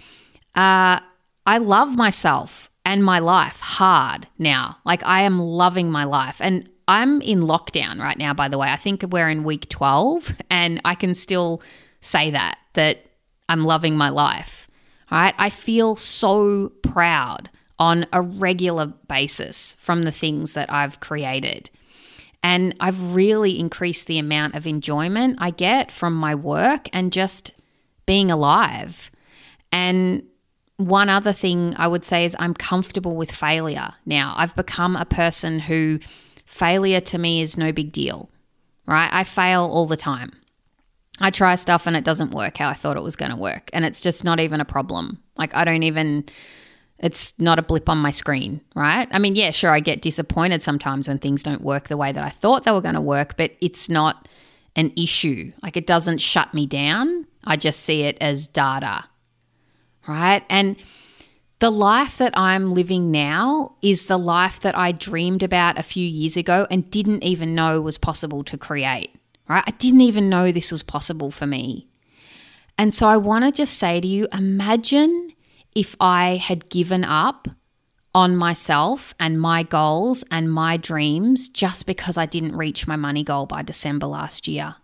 Uh, 0.54 1.00
I 1.46 1.58
love 1.58 1.96
myself 1.96 2.70
and 2.84 3.04
my 3.04 3.18
life 3.18 3.60
hard 3.60 4.26
now. 4.38 4.78
Like 4.84 5.04
I 5.04 5.22
am 5.22 5.38
loving 5.38 5.90
my 5.90 6.04
life. 6.04 6.40
And 6.40 6.68
I'm 6.88 7.21
in 7.21 7.42
lockdown 7.42 8.00
right 8.00 8.18
now, 8.18 8.33
by 8.35 8.49
the 8.49 8.59
way. 8.59 8.68
I 8.68 8.76
think 8.76 9.02
we're 9.02 9.28
in 9.28 9.45
week 9.45 9.68
12, 9.68 10.35
and 10.50 10.80
I 10.85 10.95
can 10.95 11.14
still 11.14 11.62
say 12.00 12.30
that, 12.30 12.59
that 12.73 13.04
I'm 13.49 13.64
loving 13.64 13.97
my 13.97 14.09
life. 14.09 14.68
All 15.11 15.18
right. 15.18 15.35
I 15.38 15.50
feel 15.50 15.97
so 15.97 16.73
proud 16.83 17.50
on 17.78 18.07
a 18.12 18.21
regular 18.21 18.87
basis 18.87 19.76
from 19.80 20.02
the 20.02 20.11
things 20.11 20.54
that 20.54 20.73
I've 20.73 21.00
created. 21.00 21.71
And 22.42 22.75
I've 22.80 23.14
really 23.14 23.59
increased 23.59 24.07
the 24.07 24.18
amount 24.18 24.54
of 24.54 24.66
enjoyment 24.66 25.38
I 25.40 25.51
get 25.51 25.92
from 25.92 26.14
my 26.14 26.35
work 26.35 26.88
and 26.92 27.12
just 27.12 27.53
being 28.07 28.31
alive. 28.31 29.11
And 29.72 30.22
one 30.77 31.09
other 31.09 31.33
thing 31.33 31.74
I 31.77 31.88
would 31.88 32.05
say 32.05 32.24
is 32.24 32.37
I'm 32.38 32.55
comfortable 32.55 33.16
with 33.16 33.31
failure 33.33 33.94
now. 34.07 34.35
I've 34.37 34.55
become 34.55 34.96
a 34.96 35.05
person 35.05 35.59
who 35.59 35.98
failure 36.48 37.00
to 37.02 37.18
me 37.18 37.42
is 37.42 37.58
no 37.58 37.72
big 37.72 37.92
deal, 37.92 38.30
right? 38.87 39.11
I 39.12 39.22
fail 39.24 39.62
all 39.62 39.87
the 39.87 39.96
time. 39.96 40.32
I 41.20 41.30
try 41.30 41.54
stuff 41.56 41.87
and 41.87 41.94
it 41.94 42.04
doesn't 42.04 42.32
work 42.32 42.56
how 42.56 42.68
I 42.68 42.72
thought 42.72 42.96
it 42.96 43.02
was 43.02 43.16
going 43.16 43.30
to 43.30 43.37
work. 43.37 43.68
And 43.74 43.84
it's 43.84 44.00
just 44.00 44.24
not 44.24 44.40
even 44.40 44.61
a 44.61 44.64
problem. 44.64 45.22
Like, 45.37 45.54
I 45.54 45.64
don't 45.64 45.82
even, 45.82 46.24
it's 46.98 47.34
not 47.38 47.58
a 47.58 47.62
blip 47.62 47.88
on 47.88 47.98
my 47.98 48.11
screen, 48.11 48.62
right? 48.74 49.06
I 49.11 49.18
mean, 49.18 49.37
yeah, 49.37 49.50
sure, 49.50 49.70
I 49.70 49.80
get 49.80 50.00
disappointed 50.00 50.62
sometimes 50.62 51.06
when 51.06 51.18
things 51.18 51.42
don't 51.42 51.61
work 51.61 51.88
the 51.88 51.96
way 51.96 52.12
that 52.12 52.24
I 52.24 52.30
thought 52.30 52.64
they 52.64 52.70
were 52.70 52.80
going 52.80 52.94
to 52.94 53.00
work, 53.00 53.37
but 53.37 53.52
it's 53.61 53.88
not 53.88 54.26
an 54.74 54.92
issue. 54.96 55.52
Like, 55.62 55.76
it 55.76 55.87
doesn't 55.87 56.18
shut 56.18 56.54
me 56.54 56.66
down. 56.66 57.26
I 57.44 57.56
just 57.56 57.80
see 57.80 58.02
it 58.02 58.16
as 58.20 58.46
data 58.46 59.04
right? 60.08 60.42
And 60.48 60.76
the 61.61 61.71
life 61.71 62.18
that 62.18 62.37
I'm 62.38 62.73
living 62.73 63.11
now 63.11 63.75
is 63.83 64.07
the 64.07 64.18
life 64.18 64.61
that 64.61 64.77
I 64.77 64.92
dreamed 64.92 65.42
about 65.42 65.79
a 65.79 65.83
few 65.83 66.07
years 66.07 66.37
ago 66.37 66.66
and 66.71 66.90
didn't 66.90 67.25
even 67.25 67.55
know 67.55 67.81
was 67.81 67.99
possible 67.99 68.44
to 68.44 68.57
create, 68.57 69.11
right? 69.49 69.64
I 69.66 69.73
didn't 69.73 70.03
even 70.03 70.29
know 70.29 70.53
this 70.53 70.71
was 70.71 70.85
possible 70.85 71.31
for 71.31 71.47
me. 71.47 71.88
And 72.77 72.94
so 72.94 73.09
I 73.09 73.16
want 73.16 73.44
to 73.44 73.51
just 73.51 73.77
say 73.77 74.01
to 74.01 74.07
you 74.07 74.29
imagine 74.33 75.33
if 75.75 75.97
I 76.01 76.37
had 76.37 76.68
given 76.68 77.03
up 77.03 77.49
on 78.14 78.37
myself 78.37 79.14
and 79.18 79.40
my 79.40 79.64
goals 79.64 80.23
and 80.31 80.51
my 80.51 80.77
dreams 80.77 81.49
just 81.49 81.87
because 81.87 82.16
I 82.16 82.27
didn't 82.27 82.57
reach 82.57 82.87
my 82.87 82.97
money 82.97 83.25
goal 83.25 83.47
by 83.47 83.62
December 83.62 84.07
last 84.07 84.47
year. 84.47 84.77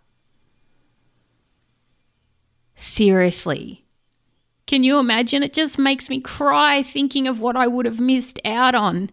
Seriously, 2.75 3.84
can 4.67 4.83
you 4.83 4.97
imagine? 4.97 5.43
It 5.43 5.53
just 5.53 5.77
makes 5.77 6.09
me 6.09 6.19
cry 6.19 6.81
thinking 6.81 7.27
of 7.27 7.39
what 7.39 7.55
I 7.55 7.67
would 7.67 7.85
have 7.85 7.99
missed 7.99 8.39
out 8.45 8.73
on 8.73 9.09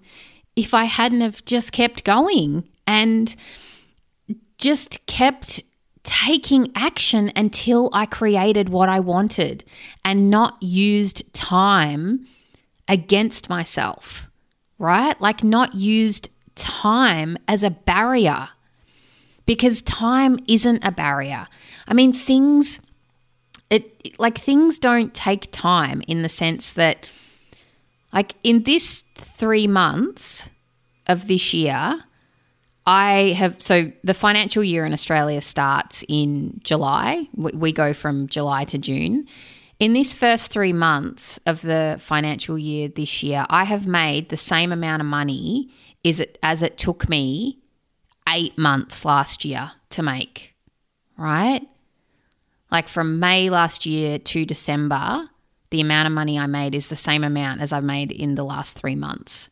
if 0.56 0.74
I 0.74 0.84
hadn't 0.84 1.20
have 1.20 1.44
just 1.44 1.72
kept 1.72 2.04
going 2.04 2.68
and 2.86 3.34
just 4.58 5.04
kept 5.06 5.62
taking 6.04 6.70
action 6.74 7.30
until 7.36 7.90
I 7.92 8.06
created 8.06 8.68
what 8.68 8.88
I 8.88 9.00
wanted 9.00 9.64
and 10.04 10.30
not 10.30 10.60
used 10.62 11.32
time 11.32 12.26
against 12.88 13.48
myself, 13.48 14.28
right? 14.78 15.20
Like 15.20 15.44
not 15.44 15.74
used 15.74 16.28
time 16.54 17.38
as 17.46 17.62
a 17.62 17.70
barrier 17.70 18.48
because 19.46 19.82
time 19.82 20.38
isn't 20.48 20.84
a 20.84 20.90
barrier. 20.90 21.46
I 21.86 21.94
mean, 21.94 22.12
things 22.12 22.80
like 24.18 24.38
things 24.38 24.78
don't 24.78 25.14
take 25.14 25.50
time 25.52 26.02
in 26.06 26.22
the 26.22 26.28
sense 26.28 26.72
that 26.74 27.06
like 28.12 28.34
in 28.42 28.64
this 28.64 29.04
3 29.16 29.66
months 29.66 30.48
of 31.06 31.28
this 31.28 31.52
year 31.54 32.04
I 32.86 33.34
have 33.36 33.62
so 33.62 33.92
the 34.02 34.14
financial 34.14 34.64
year 34.64 34.84
in 34.84 34.92
Australia 34.92 35.40
starts 35.40 36.04
in 36.08 36.60
July. 36.64 37.28
We, 37.36 37.72
go 37.72 37.94
from 37.94 38.26
July 38.26 38.64
to 38.64 38.78
June. 38.78 39.26
In 39.78 39.92
this 39.92 40.12
first 40.12 40.52
three 40.52 40.72
months 40.72 41.38
of 41.46 41.62
the 41.62 41.96
financial 42.00 42.58
year 42.58 42.88
this 42.88 43.22
year, 43.22 43.46
I 43.50 43.64
have 43.64 43.86
made 43.86 44.28
the 44.28 44.36
same 44.36 44.72
amount 44.72 45.00
of 45.00 45.06
money 45.06 45.70
is 46.04 46.18
it 46.18 46.38
as 46.42 46.62
it 46.62 46.78
took 46.78 47.08
me 47.08 47.60
eight 48.28 48.58
months 48.58 49.04
last 49.04 49.44
year 49.44 49.72
to 49.90 50.02
make. 50.02 50.54
Right? 51.16 51.66
Like 52.72 52.88
from 52.88 53.20
May 53.20 53.50
last 53.50 53.84
year 53.84 54.18
to 54.18 54.46
December, 54.46 55.28
the 55.68 55.82
amount 55.82 56.06
of 56.06 56.12
money 56.12 56.38
I 56.38 56.46
made 56.46 56.74
is 56.74 56.88
the 56.88 56.96
same 56.96 57.22
amount 57.22 57.60
as 57.60 57.70
I've 57.70 57.84
made 57.84 58.10
in 58.10 58.34
the 58.34 58.44
last 58.44 58.78
three 58.78 58.96
months. 58.96 59.50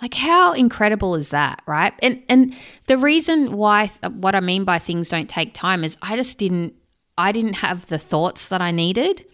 Like 0.00 0.14
how 0.14 0.52
incredible 0.54 1.14
is 1.14 1.30
that, 1.30 1.62
right? 1.66 1.92
And 2.00 2.22
and 2.28 2.54
the 2.86 2.96
reason 2.96 3.52
why 3.52 3.88
what 4.08 4.34
I 4.34 4.40
mean 4.40 4.64
by 4.64 4.78
things 4.78 5.10
don't 5.10 5.28
take 5.28 5.52
time 5.52 5.84
is 5.84 5.98
I 6.00 6.16
just 6.16 6.38
didn't 6.38 6.74
I 7.18 7.32
didn't 7.32 7.54
have 7.54 7.86
the 7.86 7.98
thoughts 7.98 8.48
that 8.48 8.62
I 8.62 8.70
needed 8.70 9.24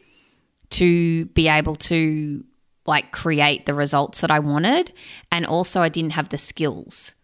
to 0.70 1.26
be 1.26 1.48
able 1.48 1.76
to 1.76 2.44
like 2.86 3.12
create 3.12 3.66
the 3.66 3.74
results 3.74 4.22
that 4.22 4.30
I 4.30 4.40
wanted 4.40 4.92
and 5.30 5.46
also 5.46 5.82
I 5.82 5.88
didn't 5.88 6.12
have 6.12 6.30
the 6.30 6.38
skills 6.38 7.14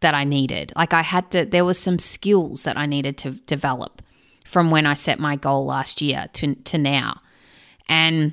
that 0.00 0.14
I 0.14 0.24
needed. 0.24 0.72
Like 0.74 0.92
I 0.92 1.02
had 1.02 1.30
to 1.32 1.44
there 1.44 1.64
was 1.64 1.78
some 1.78 1.98
skills 2.00 2.64
that 2.64 2.76
I 2.76 2.86
needed 2.86 3.16
to 3.18 3.32
develop 3.46 4.02
from 4.54 4.70
when 4.70 4.86
I 4.86 4.94
set 4.94 5.18
my 5.18 5.34
goal 5.34 5.66
last 5.66 6.00
year 6.00 6.28
to, 6.34 6.54
to 6.54 6.78
now. 6.78 7.20
And 7.88 8.32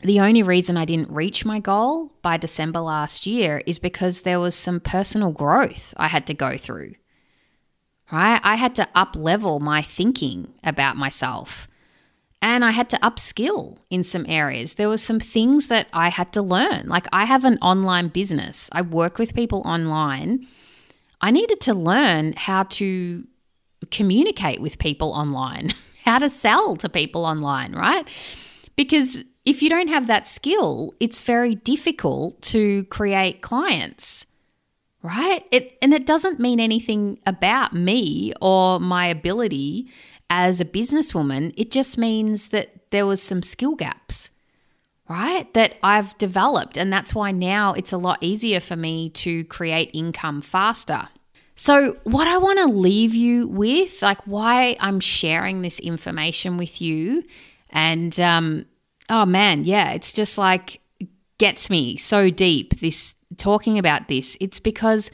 the 0.00 0.20
only 0.20 0.42
reason 0.42 0.78
I 0.78 0.86
didn't 0.86 1.10
reach 1.10 1.44
my 1.44 1.60
goal 1.60 2.14
by 2.22 2.38
December 2.38 2.80
last 2.80 3.26
year 3.26 3.62
is 3.66 3.78
because 3.78 4.22
there 4.22 4.40
was 4.40 4.54
some 4.54 4.80
personal 4.80 5.32
growth 5.32 5.92
I 5.98 6.08
had 6.08 6.26
to 6.28 6.34
go 6.34 6.56
through. 6.56 6.94
Right? 8.10 8.40
I 8.42 8.54
had 8.54 8.74
to 8.76 8.88
up 8.94 9.16
level 9.16 9.60
my 9.60 9.82
thinking 9.82 10.54
about 10.62 10.96
myself. 10.96 11.68
and 12.40 12.64
I 12.64 12.72
had 12.72 12.88
to 12.90 12.98
upskill 12.98 13.78
in 13.90 14.02
some 14.04 14.24
areas. 14.28 14.74
There 14.74 14.88
was 14.88 15.02
some 15.02 15.20
things 15.20 15.68
that 15.68 15.88
I 15.92 16.08
had 16.08 16.32
to 16.34 16.42
learn. 16.42 16.88
Like 16.88 17.06
I 17.12 17.24
have 17.26 17.44
an 17.44 17.58
online 17.60 18.08
business. 18.08 18.70
I 18.72 18.80
work 18.82 19.18
with 19.18 19.34
people 19.34 19.62
online. 19.64 20.46
I 21.20 21.30
needed 21.30 21.60
to 21.62 21.74
learn 21.74 22.34
how 22.36 22.64
to 22.78 23.24
communicate 23.86 24.60
with 24.60 24.78
people 24.78 25.12
online, 25.12 25.72
how 26.04 26.18
to 26.18 26.30
sell 26.30 26.76
to 26.76 26.88
people 26.88 27.24
online, 27.24 27.72
right? 27.72 28.06
Because 28.76 29.24
if 29.44 29.62
you 29.62 29.68
don't 29.68 29.88
have 29.88 30.06
that 30.06 30.26
skill, 30.26 30.94
it's 31.00 31.20
very 31.20 31.54
difficult 31.54 32.40
to 32.42 32.84
create 32.84 33.42
clients 33.42 34.26
right? 35.04 35.46
It 35.52 35.76
and 35.82 35.94
it 35.94 36.06
doesn't 36.06 36.40
mean 36.40 36.58
anything 36.58 37.20
about 37.26 37.74
me 37.74 38.32
or 38.40 38.80
my 38.80 39.06
ability 39.06 39.88
as 40.30 40.60
a 40.60 40.64
businesswoman. 40.64 41.52
It 41.56 41.70
just 41.70 41.96
means 41.98 42.48
that 42.48 42.90
there 42.90 43.06
was 43.06 43.22
some 43.22 43.42
skill 43.42 43.76
gaps, 43.76 44.30
right? 45.08 45.52
That 45.52 45.74
I've 45.82 46.16
developed 46.18 46.78
and 46.78 46.92
that's 46.92 47.14
why 47.14 47.30
now 47.30 47.74
it's 47.74 47.92
a 47.92 47.98
lot 47.98 48.18
easier 48.22 48.60
for 48.60 48.76
me 48.76 49.10
to 49.10 49.44
create 49.44 49.90
income 49.92 50.40
faster. 50.40 51.08
So, 51.56 51.96
what 52.02 52.26
I 52.26 52.38
want 52.38 52.58
to 52.58 52.66
leave 52.66 53.14
you 53.14 53.46
with, 53.46 54.02
like 54.02 54.20
why 54.26 54.76
I'm 54.80 54.98
sharing 55.00 55.62
this 55.62 55.78
information 55.78 56.56
with 56.56 56.80
you, 56.80 57.22
and 57.70 58.18
um, 58.18 58.66
oh 59.08 59.24
man, 59.24 59.64
yeah, 59.64 59.92
it's 59.92 60.12
just 60.12 60.36
like 60.36 60.80
gets 61.38 61.70
me 61.70 61.96
so 61.96 62.30
deep. 62.30 62.80
This 62.80 63.14
talking 63.36 63.78
about 63.78 64.08
this, 64.08 64.36
it's 64.40 64.58
because 64.58 65.10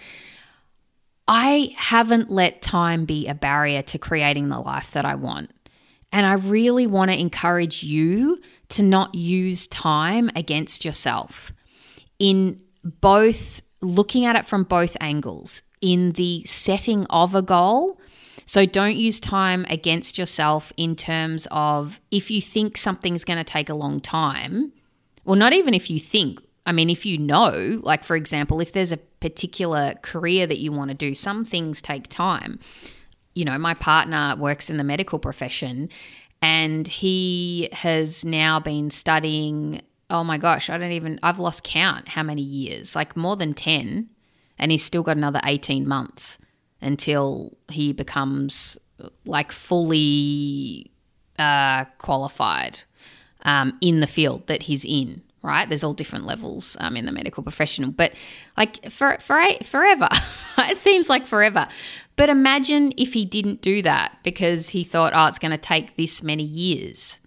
I 1.29 1.74
haven't 1.76 2.31
let 2.31 2.62
time 2.62 3.05
be 3.05 3.29
a 3.29 3.35
barrier 3.35 3.83
to 3.83 3.98
creating 3.98 4.48
the 4.48 4.59
life 4.59 4.92
that 4.92 5.05
I 5.05 5.14
want. 5.16 5.53
And 6.11 6.26
I 6.26 6.33
really 6.33 6.87
want 6.88 7.11
to 7.11 7.18
encourage 7.18 7.85
you 7.85 8.40
to 8.70 8.83
not 8.83 9.14
use 9.14 9.66
time 9.68 10.31
against 10.35 10.85
yourself 10.85 11.53
in 12.18 12.61
both 12.83 13.62
looking 13.81 14.26
at 14.26 14.37
it 14.37 14.46
from 14.46 14.64
both 14.64 14.96
angles 15.00 15.62
in 15.81 16.12
the 16.12 16.45
setting 16.45 17.07
of 17.07 17.35
a 17.35 17.43
goal. 17.43 18.01
So 18.47 18.66
don't 18.66 18.97
use 18.97 19.21
time 19.21 19.64
against 19.69 20.19
yourself 20.19 20.73
in 20.77 20.97
terms 20.97 21.47
of 21.51 22.01
if 22.11 22.31
you 22.31 22.40
think 22.40 22.77
something's 22.77 23.25
going 23.25 23.38
to 23.38 23.45
take 23.45 23.69
a 23.69 23.75
long 23.75 24.01
time, 24.01 24.73
well, 25.25 25.37
not 25.37 25.53
even 25.53 25.75
if 25.75 25.88
you 25.88 26.01
think, 26.01 26.40
I 26.66 26.73
mean, 26.73 26.90
if 26.90 27.07
you 27.07 27.16
know, 27.16 27.81
like 27.83 28.03
for 28.03 28.16
example, 28.16 28.61
if 28.61 28.73
there's 28.73 28.93
a 28.93 28.97
particular 28.97 29.95
career 30.03 30.47
that 30.47 30.59
you 30.59 30.73
want 30.73 30.88
to 30.90 30.95
do, 30.95 31.14
some 31.14 31.45
things 31.45 31.81
take 31.81 32.09
time. 32.09 32.59
You 33.35 33.45
know, 33.45 33.57
my 33.59 33.75
partner 33.75 34.35
works 34.37 34.69
in 34.69 34.77
the 34.77 34.85
medical 34.85 35.19
profession 35.19 35.88
and 36.43 36.88
he 36.88 37.69
has 37.73 38.25
now 38.25 38.59
been 38.59 38.90
studying, 38.90 39.83
oh 40.09 40.25
my 40.25 40.38
gosh, 40.38 40.71
I 40.71 40.79
don't 40.79 40.93
even, 40.93 41.21
I've 41.23 41.38
lost 41.38 41.62
count 41.62 42.09
how 42.09 42.23
many 42.23 42.43
years, 42.43 42.97
like 42.97 43.16
more 43.16 43.37
than 43.37 43.55
10. 43.55 44.11
And 44.61 44.70
he's 44.70 44.85
still 44.85 45.03
got 45.03 45.16
another 45.16 45.40
18 45.44 45.88
months 45.88 46.38
until 46.81 47.57
he 47.68 47.92
becomes 47.92 48.79
like 49.25 49.51
fully 49.51 50.92
uh, 51.38 51.87
qualified 51.99 52.79
um, 53.42 53.77
in 53.81 53.99
the 53.99 54.07
field 54.07 54.46
that 54.46 54.62
he's 54.62 54.85
in 54.85 55.23
right? 55.42 55.68
There's 55.68 55.85
all 55.85 55.94
different 55.94 56.27
levels 56.27 56.77
um, 56.81 56.96
in 56.96 57.07
the 57.07 57.12
medical 57.12 57.42
profession, 57.42 57.90
but 57.92 58.12
like 58.57 58.90
for 58.90 59.18
for 59.20 59.42
forever, 59.62 60.09
it 60.59 60.77
seems 60.77 61.09
like 61.09 61.27
forever. 61.27 61.66
But 62.16 62.29
imagine 62.29 62.92
if 62.99 63.14
he 63.14 63.25
didn't 63.25 63.62
do 63.62 63.81
that 63.83 64.18
because 64.23 64.68
he 64.68 64.85
thought, 64.85 65.12
oh, 65.14 65.27
it's 65.27 65.38
going 65.38 65.53
to 65.53 65.59
take 65.59 65.96
this 65.96 66.23
many 66.23 66.42
years, 66.42 67.18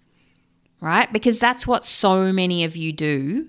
right? 0.80 1.12
Because 1.12 1.40
that's 1.40 1.66
what 1.66 1.84
so 1.84 2.32
many 2.32 2.62
of 2.64 2.76
you 2.76 2.92
do. 2.92 3.48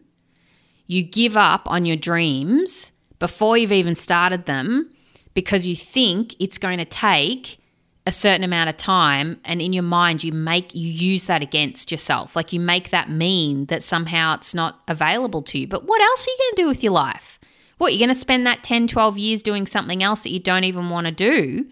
You 0.88 1.04
give 1.04 1.38
up 1.38 1.68
on 1.68 1.86
your 1.86 1.98
dreams 1.98 2.92
before 3.20 3.58
you've 3.58 3.72
even 3.72 3.96
started 3.96 4.46
them 4.46 4.90
because 5.34 5.68
you 5.68 5.76
think 5.76 6.36
it's 6.40 6.58
going 6.58 6.80
to 6.80 6.86
take 6.86 7.60
a 8.08 8.12
certain 8.12 8.44
amount 8.44 8.70
of 8.70 8.78
time 8.78 9.40
and 9.46 9.62
in 9.62 9.74
your 9.74 9.84
mind 9.84 10.24
you 10.24 10.32
make 10.32 10.76
you 10.76 10.88
use 10.88 11.26
that 11.26 11.42
against 11.42 11.92
yourself. 11.92 12.36
Like 12.36 12.54
you 12.54 12.60
make 12.60 12.90
that 12.92 13.10
mean 13.10 13.66
that 13.66 13.84
somehow 13.84 14.36
it's 14.36 14.54
not 14.54 14.82
available 14.88 15.42
to 15.44 15.60
you. 15.60 15.68
But 15.68 15.86
what 15.86 16.02
else 16.02 16.28
are 16.28 16.32
you 16.32 16.38
going 16.40 16.56
to 16.56 16.62
do 16.62 16.68
with 16.68 16.84
your 16.84 16.94
life? 16.94 17.40
What 17.78 17.94
you're 17.94 18.00
going 18.00 18.10
to 18.10 18.16
spend 18.16 18.46
that 18.46 18.64
10 18.64 18.88
12 18.88 19.18
years 19.18 19.44
doing 19.44 19.66
something 19.66 20.04
else 20.04 20.24
that 20.24 20.32
you 20.32 20.40
don't 20.40 20.64
even 20.64 20.90
want 20.90 21.08
to 21.08 21.12
do? 21.12 21.66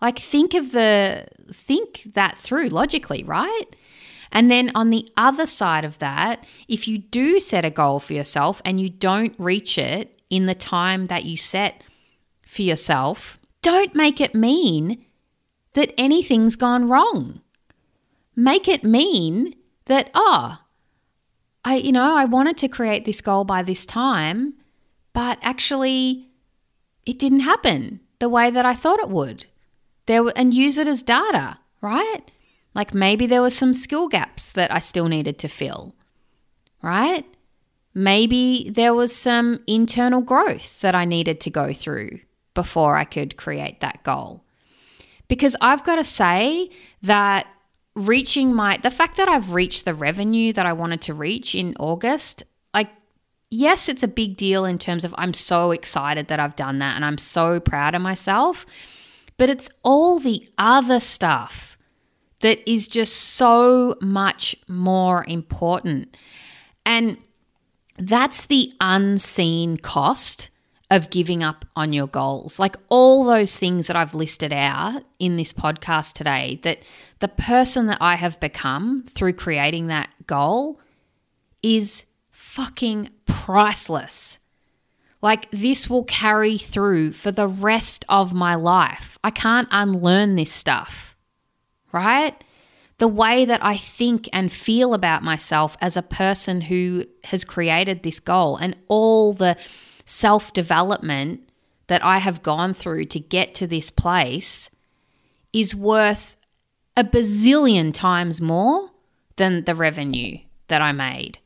Like 0.00 0.18
think 0.18 0.54
of 0.54 0.70
the 0.70 1.26
think 1.52 2.02
that 2.14 2.38
through 2.38 2.68
logically 2.68 3.24
right? 3.24 3.66
And 4.30 4.50
then 4.50 4.70
on 4.74 4.90
the 4.90 5.10
other 5.16 5.46
side 5.46 5.84
of 5.84 5.98
that 5.98 6.46
if 6.68 6.86
you 6.86 6.98
do 6.98 7.40
set 7.40 7.64
a 7.64 7.70
goal 7.70 7.98
for 7.98 8.12
yourself 8.12 8.62
and 8.64 8.80
you 8.80 8.90
don't 8.90 9.34
reach 9.38 9.76
it 9.76 10.17
in 10.30 10.46
the 10.46 10.54
time 10.54 11.06
that 11.06 11.24
you 11.24 11.36
set 11.36 11.82
for 12.46 12.62
yourself 12.62 13.38
don't 13.62 13.94
make 13.94 14.20
it 14.20 14.34
mean 14.34 15.04
that 15.74 15.92
anything's 15.98 16.56
gone 16.56 16.88
wrong. 16.88 17.40
Make 18.34 18.68
it 18.68 18.84
mean 18.84 19.54
that, 19.86 20.10
oh, 20.14 20.58
I, 21.64 21.76
you 21.76 21.92
know, 21.92 22.16
I 22.16 22.24
wanted 22.24 22.56
to 22.58 22.68
create 22.68 23.04
this 23.04 23.20
goal 23.20 23.44
by 23.44 23.62
this 23.62 23.84
time, 23.84 24.54
but 25.12 25.38
actually 25.42 26.28
it 27.04 27.18
didn't 27.18 27.40
happen 27.40 28.00
the 28.18 28.28
way 28.28 28.50
that 28.50 28.64
I 28.64 28.74
thought 28.74 29.00
it 29.00 29.08
would. 29.08 29.46
There 30.06 30.24
and 30.34 30.54
use 30.54 30.78
it 30.78 30.86
as 30.86 31.02
data, 31.02 31.58
right? 31.80 32.22
Like 32.74 32.94
maybe 32.94 33.26
there 33.26 33.42
were 33.42 33.50
some 33.50 33.72
skill 33.72 34.08
gaps 34.08 34.52
that 34.52 34.72
I 34.72 34.78
still 34.78 35.08
needed 35.08 35.38
to 35.40 35.48
fill, 35.48 35.94
right? 36.80 37.24
Maybe 37.98 38.70
there 38.70 38.94
was 38.94 39.12
some 39.12 39.58
internal 39.66 40.20
growth 40.20 40.82
that 40.82 40.94
I 40.94 41.04
needed 41.04 41.40
to 41.40 41.50
go 41.50 41.72
through 41.72 42.20
before 42.54 42.96
I 42.96 43.02
could 43.02 43.36
create 43.36 43.80
that 43.80 44.04
goal. 44.04 44.44
Because 45.26 45.56
I've 45.60 45.82
got 45.82 45.96
to 45.96 46.04
say 46.04 46.70
that 47.02 47.48
reaching 47.96 48.54
my, 48.54 48.76
the 48.76 48.92
fact 48.92 49.16
that 49.16 49.28
I've 49.28 49.52
reached 49.52 49.84
the 49.84 49.94
revenue 49.94 50.52
that 50.52 50.64
I 50.64 50.74
wanted 50.74 51.00
to 51.02 51.12
reach 51.12 51.56
in 51.56 51.74
August, 51.80 52.44
like, 52.72 52.88
yes, 53.50 53.88
it's 53.88 54.04
a 54.04 54.08
big 54.08 54.36
deal 54.36 54.64
in 54.64 54.78
terms 54.78 55.04
of 55.04 55.12
I'm 55.18 55.34
so 55.34 55.72
excited 55.72 56.28
that 56.28 56.38
I've 56.38 56.54
done 56.54 56.78
that 56.78 56.94
and 56.94 57.04
I'm 57.04 57.18
so 57.18 57.58
proud 57.58 57.96
of 57.96 58.02
myself. 58.02 58.64
But 59.38 59.50
it's 59.50 59.70
all 59.82 60.20
the 60.20 60.48
other 60.56 61.00
stuff 61.00 61.76
that 62.42 62.60
is 62.70 62.86
just 62.86 63.16
so 63.16 63.96
much 64.00 64.54
more 64.68 65.24
important. 65.26 66.16
And 66.86 67.18
that's 67.98 68.46
the 68.46 68.72
unseen 68.80 69.76
cost 69.76 70.50
of 70.90 71.10
giving 71.10 71.42
up 71.42 71.66
on 71.76 71.92
your 71.92 72.06
goals. 72.06 72.58
Like 72.58 72.76
all 72.88 73.24
those 73.24 73.56
things 73.56 73.88
that 73.88 73.96
I've 73.96 74.14
listed 74.14 74.52
out 74.52 75.04
in 75.18 75.36
this 75.36 75.52
podcast 75.52 76.14
today, 76.14 76.60
that 76.62 76.82
the 77.20 77.28
person 77.28 77.86
that 77.86 77.98
I 78.00 78.14
have 78.16 78.40
become 78.40 79.04
through 79.06 79.34
creating 79.34 79.88
that 79.88 80.08
goal 80.26 80.80
is 81.62 82.06
fucking 82.30 83.10
priceless. 83.26 84.38
Like 85.20 85.50
this 85.50 85.90
will 85.90 86.04
carry 86.04 86.56
through 86.56 87.12
for 87.12 87.32
the 87.32 87.48
rest 87.48 88.04
of 88.08 88.32
my 88.32 88.54
life. 88.54 89.18
I 89.22 89.30
can't 89.30 89.68
unlearn 89.70 90.36
this 90.36 90.52
stuff, 90.52 91.16
right? 91.92 92.42
The 92.98 93.08
way 93.08 93.44
that 93.44 93.64
I 93.64 93.76
think 93.76 94.28
and 94.32 94.52
feel 94.52 94.92
about 94.92 95.22
myself 95.22 95.76
as 95.80 95.96
a 95.96 96.02
person 96.02 96.62
who 96.62 97.06
has 97.24 97.44
created 97.44 98.02
this 98.02 98.20
goal 98.20 98.56
and 98.56 98.76
all 98.88 99.32
the 99.32 99.56
self 100.04 100.52
development 100.52 101.48
that 101.86 102.04
I 102.04 102.18
have 102.18 102.42
gone 102.42 102.74
through 102.74 103.06
to 103.06 103.20
get 103.20 103.54
to 103.56 103.66
this 103.66 103.90
place 103.90 104.70
is 105.52 105.74
worth 105.74 106.36
a 106.96 107.04
bazillion 107.04 107.94
times 107.94 108.40
more 108.40 108.90
than 109.36 109.64
the 109.64 109.74
revenue 109.74 110.38
that 110.66 110.82
I 110.82 110.92
made. 110.92 111.38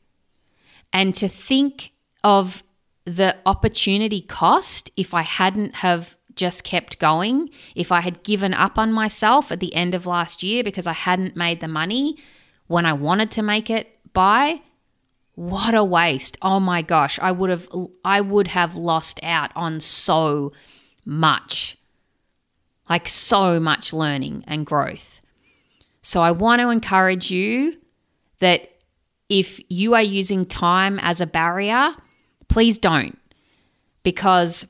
And 0.91 1.15
to 1.15 1.27
think 1.27 1.91
of 2.23 2.63
the 3.05 3.35
opportunity 3.45 4.21
cost 4.21 4.91
if 4.95 5.13
I 5.13 5.21
hadn't 5.21 5.75
have 5.75 6.15
just 6.35 6.63
kept 6.63 6.99
going, 6.99 7.49
if 7.75 7.91
I 7.91 8.01
had 8.01 8.23
given 8.23 8.53
up 8.53 8.77
on 8.77 8.91
myself 8.91 9.51
at 9.51 9.59
the 9.59 9.73
end 9.75 9.93
of 9.93 10.05
last 10.05 10.43
year 10.43 10.63
because 10.63 10.87
I 10.87 10.93
hadn't 10.93 11.35
made 11.35 11.59
the 11.59 11.67
money 11.67 12.17
when 12.67 12.85
I 12.85 12.93
wanted 12.93 13.31
to 13.31 13.43
make 13.43 13.69
it 13.69 13.99
by, 14.13 14.61
what 15.35 15.73
a 15.73 15.83
waste. 15.83 16.37
Oh 16.41 16.59
my 16.59 16.81
gosh, 16.81 17.19
I 17.19 17.31
would 17.31 17.49
have 17.49 17.67
I 18.05 18.21
would 18.21 18.49
have 18.49 18.75
lost 18.75 19.19
out 19.23 19.51
on 19.55 19.79
so 19.79 20.51
much. 21.05 21.77
Like 22.89 23.07
so 23.07 23.59
much 23.59 23.93
learning 23.93 24.43
and 24.45 24.65
growth. 24.65 25.21
So 26.01 26.21
I 26.21 26.31
want 26.31 26.61
to 26.61 26.69
encourage 26.69 27.31
you 27.31 27.77
that 28.39 28.69
if 29.29 29.59
you 29.69 29.95
are 29.95 30.01
using 30.01 30.45
time 30.45 30.99
as 30.99 31.21
a 31.21 31.25
barrier, 31.25 31.95
please 32.49 32.77
don't. 32.77 33.17
Because 34.03 34.67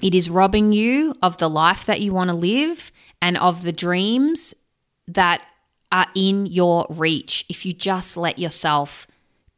it 0.00 0.14
is 0.14 0.30
robbing 0.30 0.72
you 0.72 1.14
of 1.22 1.38
the 1.38 1.50
life 1.50 1.84
that 1.86 2.00
you 2.00 2.12
want 2.12 2.28
to 2.28 2.36
live 2.36 2.92
and 3.20 3.36
of 3.36 3.62
the 3.62 3.72
dreams 3.72 4.54
that 5.06 5.42
are 5.90 6.06
in 6.14 6.46
your 6.46 6.86
reach 6.90 7.44
if 7.48 7.64
you 7.64 7.72
just 7.72 8.16
let 8.16 8.38
yourself 8.38 9.06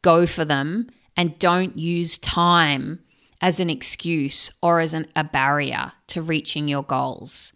go 0.01 0.25
for 0.25 0.45
them 0.45 0.89
and 1.15 1.37
don't 1.39 1.77
use 1.77 2.17
time 2.17 2.99
as 3.41 3.59
an 3.59 3.69
excuse 3.69 4.51
or 4.61 4.79
as 4.79 4.93
an, 4.93 5.07
a 5.15 5.23
barrier 5.23 5.91
to 6.07 6.21
reaching 6.21 6.67
your 6.67 6.83
goals. 6.83 7.53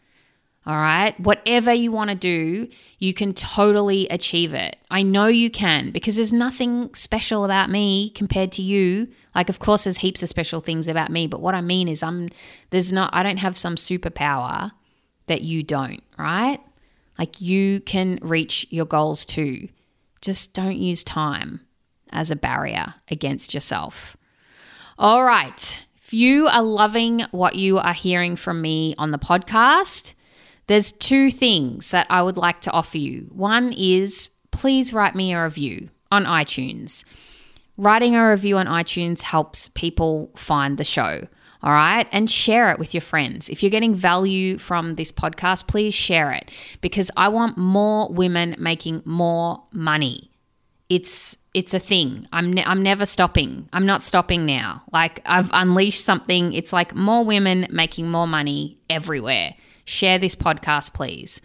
All 0.68 0.78
right. 0.78 1.20
Whatever 1.20 1.72
you 1.72 1.92
want 1.92 2.10
to 2.10 2.16
do, 2.16 2.68
you 2.98 3.14
can 3.14 3.34
totally 3.34 4.08
achieve 4.08 4.54
it. 4.56 4.78
I 4.90 5.04
know 5.04 5.28
you 5.28 5.52
can 5.52 5.92
because 5.92 6.16
there's 6.16 6.34
nothing 6.34 6.92
special 6.96 7.46
about 7.46 7.70
me 7.70 8.10
compared 8.10 8.52
to 8.54 8.64
you. 8.64 9.08
Like, 9.36 9.50
of 9.50 9.60
course, 9.60 9.84
there's 9.84 9.98
heaps 9.98 10.24
of 10.24 10.30
special 10.30 10.62
things 10.62 10.88
about 10.88 11.12
me, 11.12 11.28
but 11.28 11.42
what 11.42 11.54
I 11.54 11.62
mean 11.62 11.88
is, 11.88 12.02
I'm, 12.02 12.30
there's 12.72 12.92
not, 12.92 13.12
I 13.14 13.22
don't 13.22 13.38
have 13.38 13.58
some 13.58 13.76
superpower 13.76 14.72
that 15.28 15.42
you 15.42 15.62
don't, 15.62 16.02
right? 16.18 16.60
Like, 17.20 17.42
you 17.42 17.82
can 17.82 18.18
reach 18.24 18.66
your 18.72 18.86
goals 18.86 19.24
too. 19.24 19.68
Just 20.22 20.56
don't 20.56 20.78
use 20.78 21.04
time 21.04 21.62
as 22.10 22.32
a 22.32 22.36
barrier 22.36 22.96
against 23.12 23.54
yourself. 23.54 24.18
All 24.98 25.24
right. 25.24 25.86
If 25.98 26.12
you 26.14 26.48
are 26.48 26.64
loving 26.64 27.22
what 27.30 27.56
you 27.56 27.78
are 27.78 27.94
hearing 27.94 28.36
from 28.36 28.62
me 28.62 28.96
on 28.98 29.12
the 29.12 29.20
podcast, 29.20 30.15
there's 30.68 30.92
two 30.92 31.30
things 31.32 31.92
that 31.92 32.08
I 32.10 32.22
would 32.22 32.38
like 32.38 32.62
to 32.62 32.72
offer 32.72 32.98
you. 32.98 33.28
One 33.32 33.74
is 33.74 34.32
please 34.52 34.94
write 34.94 35.16
me 35.16 35.34
a 35.34 35.44
review 35.44 35.90
on 36.12 36.26
iTunes. 36.26 37.04
Writing 37.78 38.16
a 38.16 38.30
review 38.30 38.58
on 38.58 38.68
iTunes 38.68 39.22
helps 39.22 39.70
people 39.70 40.32
find 40.36 40.78
the 40.78 40.84
show. 40.84 41.28
All 41.62 41.74
right. 41.74 42.08
And 42.12 42.30
share 42.30 42.72
it 42.72 42.80
with 42.80 42.94
your 42.94 43.02
friends. 43.02 43.50
If 43.50 43.64
you're 43.64 43.72
getting 43.72 43.96
value 43.96 44.58
from 44.58 44.96
this 44.96 45.12
podcast, 45.12 45.68
please 45.68 45.94
share 45.94 46.32
it 46.32 46.50
because 46.80 47.10
I 47.18 47.28
want 47.30 47.58
more 47.58 48.08
women 48.10 48.56
making 48.60 49.02
more 49.04 49.64
money. 49.72 50.32
It's 50.90 51.38
it's 51.54 51.74
a 51.74 51.80
thing. 51.80 52.28
I'm 52.32 52.54
ne- 52.54 52.66
I'm 52.66 52.84
never 52.84 53.06
stopping. 53.06 53.68
I'm 53.74 53.86
not 53.86 54.04
stopping 54.04 54.46
now. 54.46 54.84
Like 54.94 55.22
I've 55.26 55.50
unleashed 55.54 56.06
something. 56.06 56.54
It's 56.54 56.72
like 56.72 56.94
more 56.94 57.26
women 57.26 57.68
making 57.72 58.10
more 58.10 58.28
money 58.28 58.78
everywhere 58.90 59.56
share 59.86 60.20
this 60.20 60.36
podcast, 60.36 60.94
please. 60.94 61.42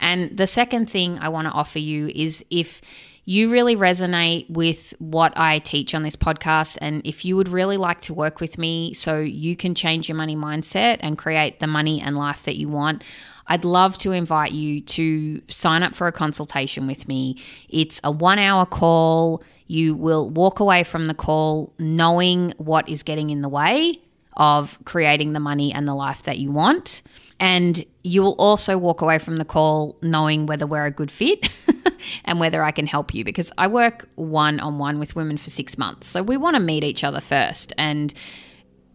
And 0.00 0.36
the 0.36 0.46
second 0.46 0.90
thing 0.90 1.18
I 1.20 1.28
want 1.28 1.46
to 1.46 1.52
offer 1.52 1.78
you 1.78 2.10
is 2.14 2.44
if 2.50 2.80
you 3.26 3.50
really 3.50 3.74
resonate 3.74 4.48
with 4.50 4.92
what 4.98 5.32
I 5.36 5.58
teach 5.60 5.94
on 5.94 6.02
this 6.02 6.16
podcast, 6.16 6.76
and 6.80 7.00
if 7.06 7.24
you 7.24 7.36
would 7.36 7.48
really 7.48 7.76
like 7.76 8.02
to 8.02 8.14
work 8.14 8.40
with 8.40 8.58
me 8.58 8.92
so 8.92 9.20
you 9.20 9.56
can 9.56 9.74
change 9.74 10.08
your 10.08 10.16
money 10.16 10.36
mindset 10.36 10.98
and 11.00 11.16
create 11.16 11.60
the 11.60 11.66
money 11.66 12.02
and 12.02 12.18
life 12.18 12.42
that 12.44 12.56
you 12.56 12.68
want, 12.68 13.02
I'd 13.46 13.64
love 13.64 13.96
to 13.98 14.12
invite 14.12 14.52
you 14.52 14.80
to 14.80 15.40
sign 15.48 15.82
up 15.82 15.94
for 15.94 16.06
a 16.06 16.12
consultation 16.12 16.86
with 16.86 17.08
me. 17.08 17.38
It's 17.68 18.00
a 18.04 18.10
one 18.10 18.38
hour 18.38 18.66
call. 18.66 19.42
You 19.66 19.94
will 19.94 20.28
walk 20.28 20.60
away 20.60 20.84
from 20.84 21.06
the 21.06 21.14
call 21.14 21.72
knowing 21.78 22.52
what 22.58 22.88
is 22.88 23.02
getting 23.02 23.30
in 23.30 23.42
the 23.42 23.48
way 23.48 24.00
of 24.36 24.78
creating 24.84 25.32
the 25.32 25.40
money 25.40 25.72
and 25.72 25.86
the 25.86 25.94
life 25.94 26.24
that 26.24 26.38
you 26.38 26.50
want. 26.50 27.02
And 27.44 27.84
you 28.02 28.22
will 28.22 28.36
also 28.36 28.78
walk 28.78 29.02
away 29.02 29.18
from 29.18 29.36
the 29.36 29.44
call 29.44 29.98
knowing 30.00 30.46
whether 30.46 30.66
we're 30.66 30.86
a 30.86 30.90
good 30.90 31.10
fit 31.10 31.50
and 32.24 32.40
whether 32.40 32.62
I 32.62 32.70
can 32.70 32.86
help 32.86 33.12
you 33.12 33.22
because 33.22 33.52
I 33.58 33.66
work 33.66 34.08
one 34.14 34.60
on 34.60 34.78
one 34.78 34.98
with 34.98 35.14
women 35.14 35.36
for 35.36 35.50
six 35.50 35.76
months. 35.76 36.06
So 36.06 36.22
we 36.22 36.38
want 36.38 36.54
to 36.54 36.60
meet 36.60 36.84
each 36.84 37.04
other 37.04 37.20
first 37.20 37.74
and, 37.76 38.14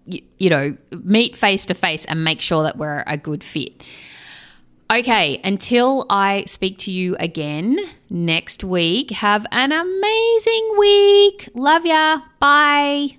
you, 0.05 0.21
you 0.39 0.49
know, 0.49 0.75
meet 1.03 1.35
face 1.35 1.67
to 1.67 1.75
face 1.75 2.05
and 2.05 2.23
make 2.23 2.41
sure 2.41 2.63
that 2.63 2.75
we're 2.75 3.03
a 3.05 3.17
good 3.17 3.43
fit. 3.43 3.83
Okay, 4.91 5.39
until 5.43 6.07
I 6.09 6.45
speak 6.47 6.79
to 6.79 6.91
you 6.91 7.15
again 7.19 7.77
next 8.09 8.63
week, 8.63 9.11
have 9.11 9.45
an 9.51 9.71
amazing 9.71 10.75
week. 10.79 11.49
Love 11.53 11.85
ya. 11.85 12.21
Bye. 12.39 13.18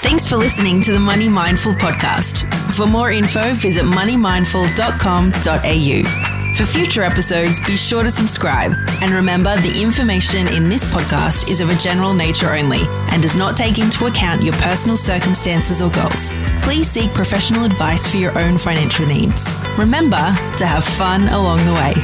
Thanks 0.00 0.26
for 0.28 0.36
listening 0.36 0.80
to 0.82 0.92
the 0.92 0.98
Money 0.98 1.28
Mindful 1.28 1.72
podcast. 1.74 2.44
For 2.74 2.86
more 2.86 3.10
info, 3.10 3.54
visit 3.54 3.84
moneymindful.com.au. 3.84 6.54
For 6.54 6.64
future 6.64 7.02
episodes, 7.04 7.60
be 7.60 7.76
sure 7.76 8.02
to 8.02 8.10
subscribe. 8.10 8.72
And 9.00 9.10
remember, 9.12 9.56
the 9.58 9.80
information 9.80 10.48
in 10.48 10.68
this 10.68 10.84
podcast 10.86 11.48
is 11.50 11.60
of 11.60 11.70
a 11.70 11.74
general 11.76 12.14
nature 12.14 12.52
only 12.54 12.80
and 13.12 13.22
does 13.22 13.36
not 13.36 13.56
take 13.56 13.78
into 13.78 14.06
account 14.06 14.42
your 14.42 14.54
personal 14.54 14.96
circumstances 14.96 15.80
or 15.82 15.90
goals. 15.90 16.30
Please 16.62 16.88
seek 16.88 17.12
professional 17.14 17.64
advice 17.64 18.10
for 18.10 18.16
your 18.16 18.36
own 18.38 18.58
financial 18.58 19.06
needs. 19.06 19.52
Remember 19.76 20.16
to 20.56 20.66
have 20.66 20.82
fun 20.84 21.28
along 21.28 21.64
the 21.64 21.74
way. 21.74 21.94